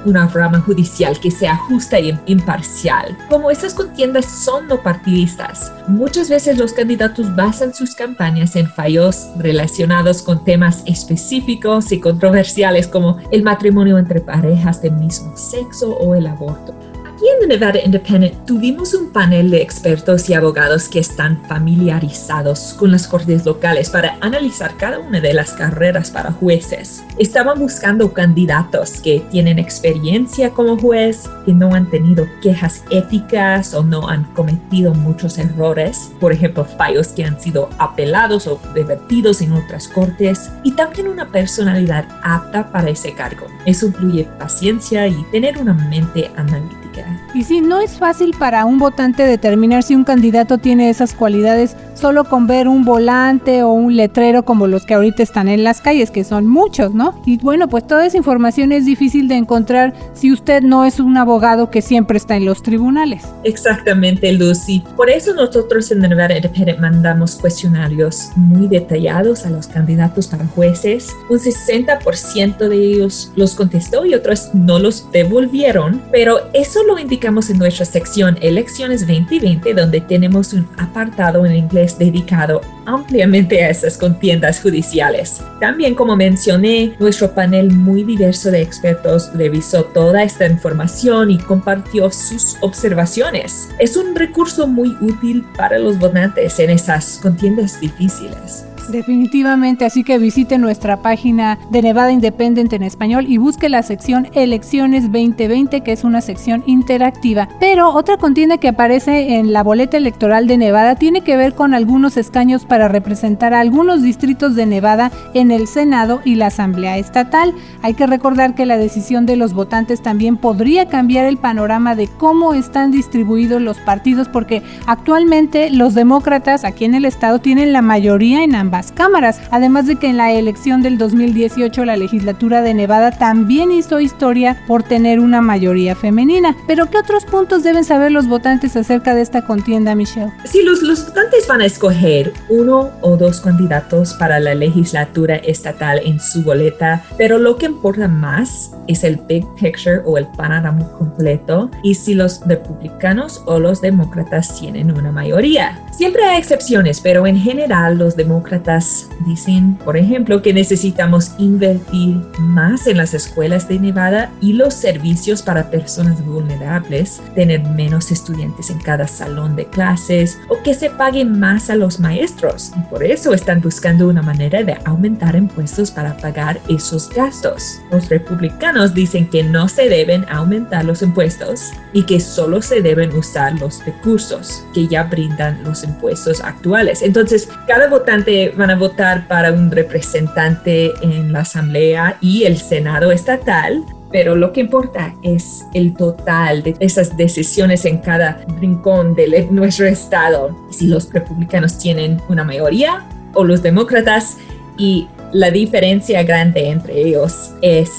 una 0.04 0.28
rama 0.28 0.60
judicial 0.60 1.18
que 1.18 1.30
sea 1.30 1.56
justa 1.56 1.98
y 1.98 2.18
imparcial. 2.26 3.16
Como 3.28 3.50
estas 3.50 3.74
contiendas 3.74 4.26
son 4.26 4.60
no 4.69 4.83
partidistas, 4.83 5.73
muchas 5.88 6.29
veces 6.29 6.59
los 6.59 6.73
candidatos 6.73 7.35
basan 7.35 7.75
sus 7.75 7.95
campañas 7.95 8.57
en 8.57 8.67
fallos 8.67 9.29
relacionados 9.37 10.23
con 10.23 10.45
temas 10.45 10.83
específicos 10.87 11.93
y 11.93 12.00
controversiales 12.00 12.87
como 12.87 13.19
el 13.31 13.43
matrimonio 13.43 13.99
entre 13.99 14.21
parejas 14.21 14.83
del 14.83 14.93
mismo 14.93 15.37
sexo 15.37 15.97
o 15.97 16.14
el 16.14 16.26
aborto. 16.26 16.75
Aquí 17.20 17.28
en 17.28 17.40
The 17.40 17.46
Nevada 17.48 17.80
Independent 17.84 18.46
tuvimos 18.46 18.94
un 18.94 19.10
panel 19.10 19.50
de 19.50 19.60
expertos 19.60 20.30
y 20.30 20.32
abogados 20.32 20.88
que 20.88 21.00
están 21.00 21.44
familiarizados 21.46 22.74
con 22.78 22.92
las 22.92 23.06
cortes 23.06 23.44
locales 23.44 23.90
para 23.90 24.16
analizar 24.22 24.78
cada 24.78 24.98
una 25.00 25.20
de 25.20 25.34
las 25.34 25.52
carreras 25.52 26.10
para 26.10 26.32
jueces. 26.32 27.04
Estaban 27.18 27.58
buscando 27.58 28.14
candidatos 28.14 29.02
que 29.02 29.20
tienen 29.30 29.58
experiencia 29.58 30.48
como 30.52 30.78
juez, 30.78 31.28
que 31.44 31.52
no 31.52 31.74
han 31.74 31.90
tenido 31.90 32.26
quejas 32.40 32.84
éticas 32.90 33.74
o 33.74 33.82
no 33.82 34.08
han 34.08 34.24
cometido 34.32 34.94
muchos 34.94 35.36
errores, 35.36 36.10
por 36.20 36.32
ejemplo, 36.32 36.64
fallos 36.64 37.08
que 37.08 37.26
han 37.26 37.38
sido 37.38 37.68
apelados 37.76 38.46
o 38.46 38.58
revertidos 38.72 39.42
en 39.42 39.52
otras 39.52 39.88
cortes, 39.88 40.50
y 40.64 40.72
también 40.72 41.06
una 41.06 41.30
personalidad 41.30 42.08
apta 42.22 42.72
para 42.72 42.88
ese 42.88 43.12
cargo. 43.12 43.46
Eso 43.66 43.88
incluye 43.88 44.24
paciencia 44.38 45.06
y 45.06 45.22
tener 45.30 45.58
una 45.58 45.74
mente 45.74 46.30
analítica. 46.34 46.89
Y 47.35 47.45
sí, 47.45 47.61
no 47.61 47.80
es 47.80 47.92
fácil 47.99 48.35
para 48.38 48.64
un 48.64 48.78
votante 48.78 49.25
determinar 49.25 49.83
si 49.83 49.95
un 49.95 50.04
candidato 50.04 50.59
tiene 50.59 50.90
esas 50.90 51.14
cualidades 51.14 51.76
solo 52.00 52.25
con 52.25 52.47
ver 52.47 52.66
un 52.66 52.85
volante 52.85 53.62
o 53.62 53.73
un 53.73 53.95
letrero 53.95 54.45
como 54.45 54.66
los 54.66 54.87
que 54.87 54.95
ahorita 54.95 55.23
están 55.23 55.49
en 55.49 55.64
las 55.64 55.80
calles, 55.80 56.11
que 56.11 56.25
son 56.25 56.47
muchos, 56.47 56.95
¿no? 56.95 57.21
Y 57.26 57.37
bueno, 57.38 57.69
pues 57.69 57.87
toda 57.87 58.07
esa 58.07 58.16
información 58.16 58.73
es 58.73 58.87
difícil 58.87 59.28
de 59.28 59.37
encontrar 59.37 59.92
si 60.14 60.33
usted 60.33 60.62
no 60.62 60.85
es 60.87 60.99
un 60.99 61.16
abogado 61.16 61.71
que 61.71 61.83
siempre 61.83 62.16
está 62.16 62.37
en 62.37 62.47
los 62.47 62.62
tribunales. 62.62 63.25
Exactamente, 63.45 64.33
Lucy. 64.33 64.83
Por 64.97 65.11
eso 65.11 65.35
nosotros 65.35 65.90
en 65.90 66.00
Nevada 66.00 66.37
Independent 66.37 66.78
mandamos 66.78 67.37
cuestionarios 67.37 68.30
muy 68.35 68.66
detallados 68.66 69.45
a 69.45 69.50
los 69.50 69.66
candidatos 69.66 70.26
para 70.26 70.47
jueces. 70.47 71.14
Un 71.28 71.38
60% 71.38 72.69
de 72.69 72.76
ellos 72.76 73.30
los 73.37 73.54
contestó 73.54 74.07
y 74.07 74.14
otros 74.14 74.50
no 74.54 74.78
los 74.78 75.11
devolvieron, 75.12 76.02
pero 76.11 76.38
eso 76.54 76.80
lo 76.94 76.99
indicamos 76.99 77.50
en 77.50 77.59
nuestra 77.59 77.85
sección 77.85 78.37
Elecciones 78.40 79.06
2020, 79.06 79.75
donde 79.75 80.00
tenemos 80.00 80.52
un 80.52 80.68
apartado 80.76 81.47
en 81.47 81.54
inglés 81.54 81.99
dedicado 81.99 82.61
ampliamente 82.87 83.62
a 83.64 83.70
esas 83.70 83.97
contiendas 83.97 84.61
judiciales. 84.61 85.40
También, 85.61 85.94
como 85.94 86.16
mencioné, 86.16 86.94
nuestro 86.99 87.32
panel 87.32 87.70
muy 87.70 88.02
diverso 88.02 88.50
de 88.50 88.62
expertos 88.62 89.30
revisó 89.35 89.85
toda 89.85 90.23
esta 90.23 90.47
información 90.47 91.30
y 91.30 91.38
compartió 91.38 92.11
sus 92.11 92.56
observaciones. 92.61 93.68
Es 93.78 93.97
un 93.97 94.14
recurso 94.14 94.66
muy 94.66 94.97
útil 95.00 95.44
para 95.56 95.78
los 95.78 95.99
votantes 95.99 96.59
en 96.59 96.70
esas 96.70 97.18
contiendas 97.23 97.80
difíciles. 97.80 98.64
Definitivamente, 98.90 99.85
así 99.85 100.02
que 100.02 100.18
visite 100.18 100.59
nuestra 100.59 100.97
página 100.97 101.59
de 101.70 101.82
Nevada 101.82 102.11
Independent 102.11 102.73
en 102.73 102.82
español 102.82 103.26
y 103.28 103.38
busque 103.38 103.68
la 103.68 103.82
sección 103.82 104.28
Elecciones 104.35 105.04
2020, 105.04 105.82
que 105.82 105.92
es 105.92 106.02
una 106.02 106.20
sección 106.20 106.64
interactiva. 106.66 107.49
Pero 107.61 107.90
otra 107.90 108.16
contienda 108.16 108.59
que 108.59 108.68
aparece 108.68 109.37
en 109.37 109.52
la 109.52 109.62
boleta 109.62 109.97
electoral 109.97 110.49
de 110.49 110.56
Nevada 110.56 110.97
tiene 110.97 111.20
que 111.20 111.37
ver 111.37 111.54
con 111.54 111.73
algunos 111.73 112.16
escaños 112.16 112.64
para 112.64 112.88
representar 112.88 113.54
a 113.54 113.61
algunos 113.61 114.02
distritos 114.02 114.56
de 114.56 114.66
Nevada 114.66 115.12
en 115.35 115.52
el 115.52 115.68
Senado 115.68 116.20
y 116.25 116.35
la 116.35 116.47
Asamblea 116.47 116.99
Estatal. 116.99 117.54
Hay 117.82 117.94
que 117.94 118.09
recordar 118.09 118.54
que 118.54 118.66
la 118.66 118.76
decisión 118.76 119.25
de 119.25 119.37
los 119.37 119.54
votantes 119.54 120.02
también 120.02 120.37
podría 120.37 120.88
cambiar 120.88 121.26
el 121.26 121.37
panorama 121.37 121.94
de 121.94 122.09
cómo 122.09 122.54
están 122.54 122.90
distribuidos 122.90 123.62
los 123.62 123.78
partidos, 123.78 124.28
porque 124.28 124.62
actualmente 124.87 125.70
los 125.70 125.94
demócratas 125.94 126.64
aquí 126.64 126.85
en 126.85 126.94
el 126.94 127.04
estado 127.04 127.38
tienen 127.38 127.73
la 127.73 127.82
mayoría 127.82 128.42
en 128.42 128.56
ambas 128.56 128.79
cámaras, 128.92 129.40
además 129.50 129.87
de 129.87 129.96
que 129.96 130.08
en 130.08 130.16
la 130.16 130.32
elección 130.32 130.82
del 130.82 130.99
2018 130.99 131.84
la 131.84 131.96
legislatura 131.96 132.62
de 132.62 132.75
Nevada 132.75 133.10
también 133.10 133.70
hizo 133.70 134.00
historia 134.00 134.62
por 134.66 134.82
tener 134.82 135.20
una 135.20 135.40
mayoría 135.40 135.94
femenina. 135.94 136.56
Pero 136.66 136.90
¿qué 136.90 136.99
otros 136.99 137.25
puntos 137.25 137.62
deben 137.62 137.84
saber 137.84 138.12
los 138.12 138.26
votantes 138.26 138.76
acerca 138.76 139.14
de 139.14 139.22
esta 139.22 139.42
contienda, 139.42 139.94
Michelle? 139.94 140.32
Sí, 140.44 140.62
los, 140.62 140.82
los 140.82 141.06
votantes 141.06 141.46
van 141.46 141.60
a 141.60 141.66
escoger 141.66 142.32
uno 142.49 142.90
o 143.00 143.16
dos 143.16 143.40
candidatos 143.40 144.14
para 144.14 144.40
la 144.40 144.54
legislatura 144.54 145.37
estatal 145.37 146.00
en 146.04 146.20
su 146.20 146.42
boleta, 146.42 147.02
pero 147.16 147.38
lo 147.38 147.56
que 147.56 147.66
importa 147.66 148.08
más 148.08 148.72
es 148.87 149.04
el 149.04 149.16
big 149.28 149.44
picture 149.60 150.00
o 150.04 150.18
el 150.18 150.26
panorama 150.26 150.88
completo 150.99 151.70
y 151.82 151.94
si 151.94 152.14
los 152.14 152.40
republicanos 152.46 153.42
o 153.46 153.58
los 153.58 153.80
demócratas 153.80 154.58
tienen 154.58 154.90
una 154.96 155.12
mayoría. 155.12 155.78
Siempre 155.90 156.25
hay 156.25 156.38
excepciones, 156.38 157.00
pero 157.00 157.26
en 157.26 157.37
general 157.37 157.99
los 157.99 158.16
demócratas 158.16 159.09
dicen, 159.26 159.76
por 159.76 159.97
ejemplo, 159.97 160.40
que 160.40 160.54
necesitamos 160.54 161.32
invertir 161.38 162.16
más 162.38 162.87
en 162.87 162.97
las 162.97 163.12
escuelas 163.12 163.68
de 163.68 163.78
Nevada 163.78 164.30
y 164.40 164.54
los 164.54 164.73
servicios 164.73 165.42
para 165.42 165.70
personas 165.70 166.25
vulnerables, 166.25 167.20
tener 167.35 167.62
menos 167.62 168.11
estudiantes 168.11 168.70
en 168.70 168.78
cada 168.78 169.06
salón 169.06 169.56
de 169.56 169.66
clases 169.66 170.38
o 170.49 170.62
que 170.62 170.75
se 170.75 170.90
pague 170.90 171.25
más 171.25 171.70
a 171.70 171.76
los 171.76 172.00
maestros. 172.00 172.73
por 172.88 173.04
eso 173.04 173.35
están 173.35 173.61
buscando 173.61 174.09
una 174.09 174.23
manera 174.23 174.62
de 174.62 174.76
aumentar 174.85 175.37
impuestos 175.37 175.90
para 175.90 176.16
pagar 176.16 176.61
esos 176.68 177.11
gastos. 177.11 177.80
Los 177.90 178.09
republicanos 178.09 178.94
dicen 178.94 179.28
que 179.28 179.42
no 179.42 179.68
se 179.68 179.88
deben 179.88 180.25
aumentar 180.28 180.85
los 180.85 181.02
impuestos 181.02 181.73
y 181.92 182.04
que 182.04 182.20
solo 182.20 182.62
se 182.62 182.80
deben 182.80 183.12
usar 183.14 183.59
los 183.59 183.85
recursos 183.85 184.64
que 184.73 184.87
ya 184.87 185.04
brindan 185.04 185.62
los 185.62 185.79
impuestos 185.84 186.40
actuales. 186.40 187.02
Entonces, 187.02 187.49
cada 187.66 187.88
votante 187.88 188.52
van 188.56 188.70
a 188.70 188.76
votar 188.76 189.26
para 189.28 189.52
un 189.52 189.70
representante 189.70 190.92
en 191.02 191.32
la 191.32 191.40
Asamblea 191.40 192.16
y 192.20 192.44
el 192.44 192.58
Senado 192.58 193.12
estatal 193.12 193.84
pero 194.12 194.34
lo 194.34 194.52
que 194.52 194.60
importa 194.60 195.14
es 195.22 195.64
el 195.72 195.94
total 195.94 196.62
de 196.62 196.76
esas 196.80 197.16
decisiones 197.16 197.84
en 197.84 197.99
cada 197.99 198.44
rincón 198.60 199.14
de 199.14 199.46
nuestro 199.50 199.87
estado. 199.87 200.56
Si 200.70 200.88
los 200.88 201.12
republicanos 201.12 201.78
tienen 201.78 202.20
una 202.28 202.44
mayoría 202.44 203.04
o 203.34 203.44
los 203.44 203.62
demócratas 203.62 204.37
y 204.76 205.06
la 205.32 205.50
diferencia 205.50 206.22
grande 206.25 206.70
entre 206.70 207.00
ellos 207.00 207.52
es 207.62 207.90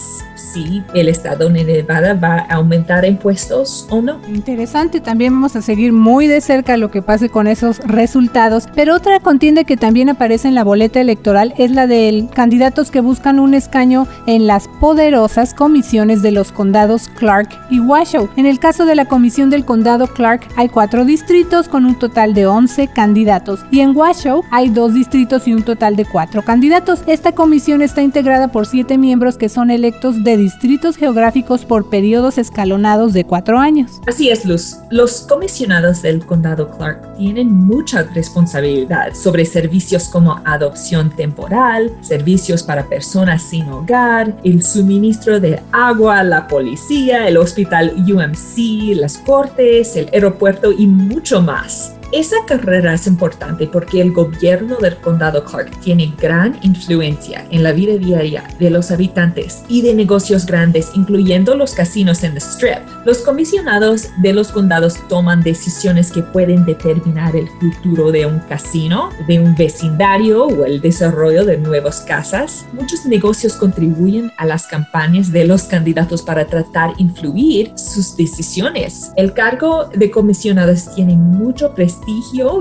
si 0.42 0.84
el 0.94 1.08
Estado 1.08 1.50
de 1.50 1.64
Nevada 1.64 2.14
va 2.14 2.46
a 2.50 2.56
aumentar 2.56 3.06
impuestos 3.06 3.88
o 3.90 4.02
no. 4.02 4.20
Interesante, 4.28 5.00
también 5.00 5.34
vamos 5.34 5.56
a 5.56 5.62
seguir 5.62 5.94
muy 5.94 6.28
de 6.28 6.42
cerca 6.42 6.78
lo 6.78 6.92
que 6.92 7.02
pase 7.02 7.30
con 7.30 7.48
esos 7.48 7.80
resultados. 7.80 8.68
Pero 8.76 8.96
otra 8.96 9.20
contienda 9.20 9.64
que 9.64 9.78
también 9.78 10.10
aparece 10.10 10.48
en 10.48 10.56
la 10.56 10.64
boleta 10.64 11.00
electoral 11.00 11.54
es 11.58 11.72
la 11.72 11.88
de 11.88 12.28
candidatos 12.34 12.92
que 12.92 13.02
buscan 13.02 13.40
un 13.40 13.54
escaño 13.54 14.08
en 14.26 14.48
las 14.48 14.68
poderosas 14.80 15.54
comisiones 15.54 16.22
de 16.22 16.32
los 16.32 16.52
condados 16.52 17.10
Clark 17.10 17.50
y 17.70 17.80
Washoe. 17.80 18.30
En 18.36 18.46
el 18.46 18.60
caso 18.60 18.86
de 18.86 18.96
la 18.96 19.06
comisión 19.06 19.50
del 19.50 19.66
condado 19.66 20.08
Clark 20.08 20.42
hay 20.56 20.70
cuatro 20.70 21.06
distritos 21.06 21.68
con 21.68 21.86
un 21.86 21.98
total 21.98 22.34
de 22.34 22.48
11 22.48 22.88
candidatos 22.88 23.62
y 23.72 23.80
en 23.82 23.96
Washoe 23.96 24.42
hay 24.52 24.70
dos 24.70 24.94
distritos 24.94 25.48
y 25.48 25.54
un 25.54 25.64
total 25.64 25.96
de 25.96 26.06
cuatro 26.06 26.42
candidatos. 26.44 27.04
Esta 27.08 27.32
comisión 27.34 27.82
está 27.82 28.02
integrada 28.02 28.50
por 28.50 28.66
siete 28.66 28.98
miembros 28.98 29.38
que 29.38 29.50
son 29.50 29.72
electos 29.72 30.24
de 30.24 30.31
distritos 30.38 30.98
geográficos 30.98 31.66
por 31.66 31.90
periodos 31.90 32.38
escalonados 32.38 33.14
de 33.14 33.26
cuatro 33.26 33.60
años. 33.60 34.02
Así 34.08 34.30
es, 34.30 34.46
Luz. 34.46 34.78
Los 34.90 35.22
comisionados 35.22 36.02
del 36.02 36.26
condado 36.26 36.70
Clark 36.78 37.18
tienen 37.18 37.52
mucha 37.54 38.04
responsabilidad 38.04 39.14
sobre 39.14 39.46
servicios 39.46 40.10
como 40.10 40.42
adopción 40.46 41.10
temporal, 41.10 41.92
servicios 42.02 42.64
para 42.64 42.88
personas 42.88 43.44
sin 43.44 43.68
hogar, 43.70 44.38
el 44.44 44.64
suministro 44.64 45.40
de 45.40 45.62
agua, 45.72 46.24
la 46.24 46.48
policía, 46.48 47.28
el 47.28 47.38
hospital 47.38 47.94
UMC, 47.98 48.96
las 48.96 49.18
cortes, 49.18 49.96
el 49.96 50.10
aeropuerto 50.14 50.72
y 50.72 50.88
mucho 50.88 51.42
más. 51.42 51.94
Esa 52.12 52.36
carrera 52.46 52.94
es 52.94 53.08
importante 53.08 53.68
porque 53.68 54.02
el 54.02 54.12
gobierno 54.12 54.76
del 54.78 54.98
condado 54.98 55.46
Clark 55.46 55.80
tiene 55.80 56.14
gran 56.20 56.60
influencia 56.62 57.46
en 57.52 57.64
la 57.64 57.72
vida 57.72 57.94
diaria 57.96 58.44
de 58.60 58.70
los 58.70 58.92
habitantes 58.92 59.64
y 59.70 59.82
de 59.82 59.94
negocios 59.94 60.46
grandes, 60.46 60.92
incluyendo 60.94 61.56
los 61.56 61.74
casinos 61.74 62.24
en 62.24 62.34
The 62.34 62.40
Strip. 62.42 62.80
Los 63.06 63.20
comisionados 63.20 64.10
de 64.22 64.34
los 64.34 64.52
condados 64.52 64.96
toman 65.08 65.42
decisiones 65.42 66.12
que 66.12 66.22
pueden 66.22 66.66
determinar 66.66 67.34
el 67.34 67.48
futuro 67.48 68.12
de 68.12 68.26
un 68.26 68.40
casino, 68.40 69.10
de 69.30 69.40
un 69.40 69.56
vecindario 69.56 70.48
o 70.48 70.66
el 70.66 70.82
desarrollo 70.82 71.46
de 71.46 71.58
nuevas 71.60 72.02
casas. 72.02 72.66
Muchos 72.74 73.06
negocios 73.06 73.54
contribuyen 73.54 74.34
a 74.38 74.46
las 74.46 74.68
campañas 74.68 75.32
de 75.32 75.46
los 75.46 75.64
candidatos 75.64 76.22
para 76.22 76.46
tratar 76.46 76.94
de 76.98 77.04
influir 77.04 77.72
sus 77.78 78.18
decisiones. 78.18 79.12
El 79.16 79.34
cargo 79.34 79.86
de 79.86 80.12
comisionados 80.12 80.94
tiene 80.94 81.16
mucho 81.16 81.74
prestigio 81.74 82.01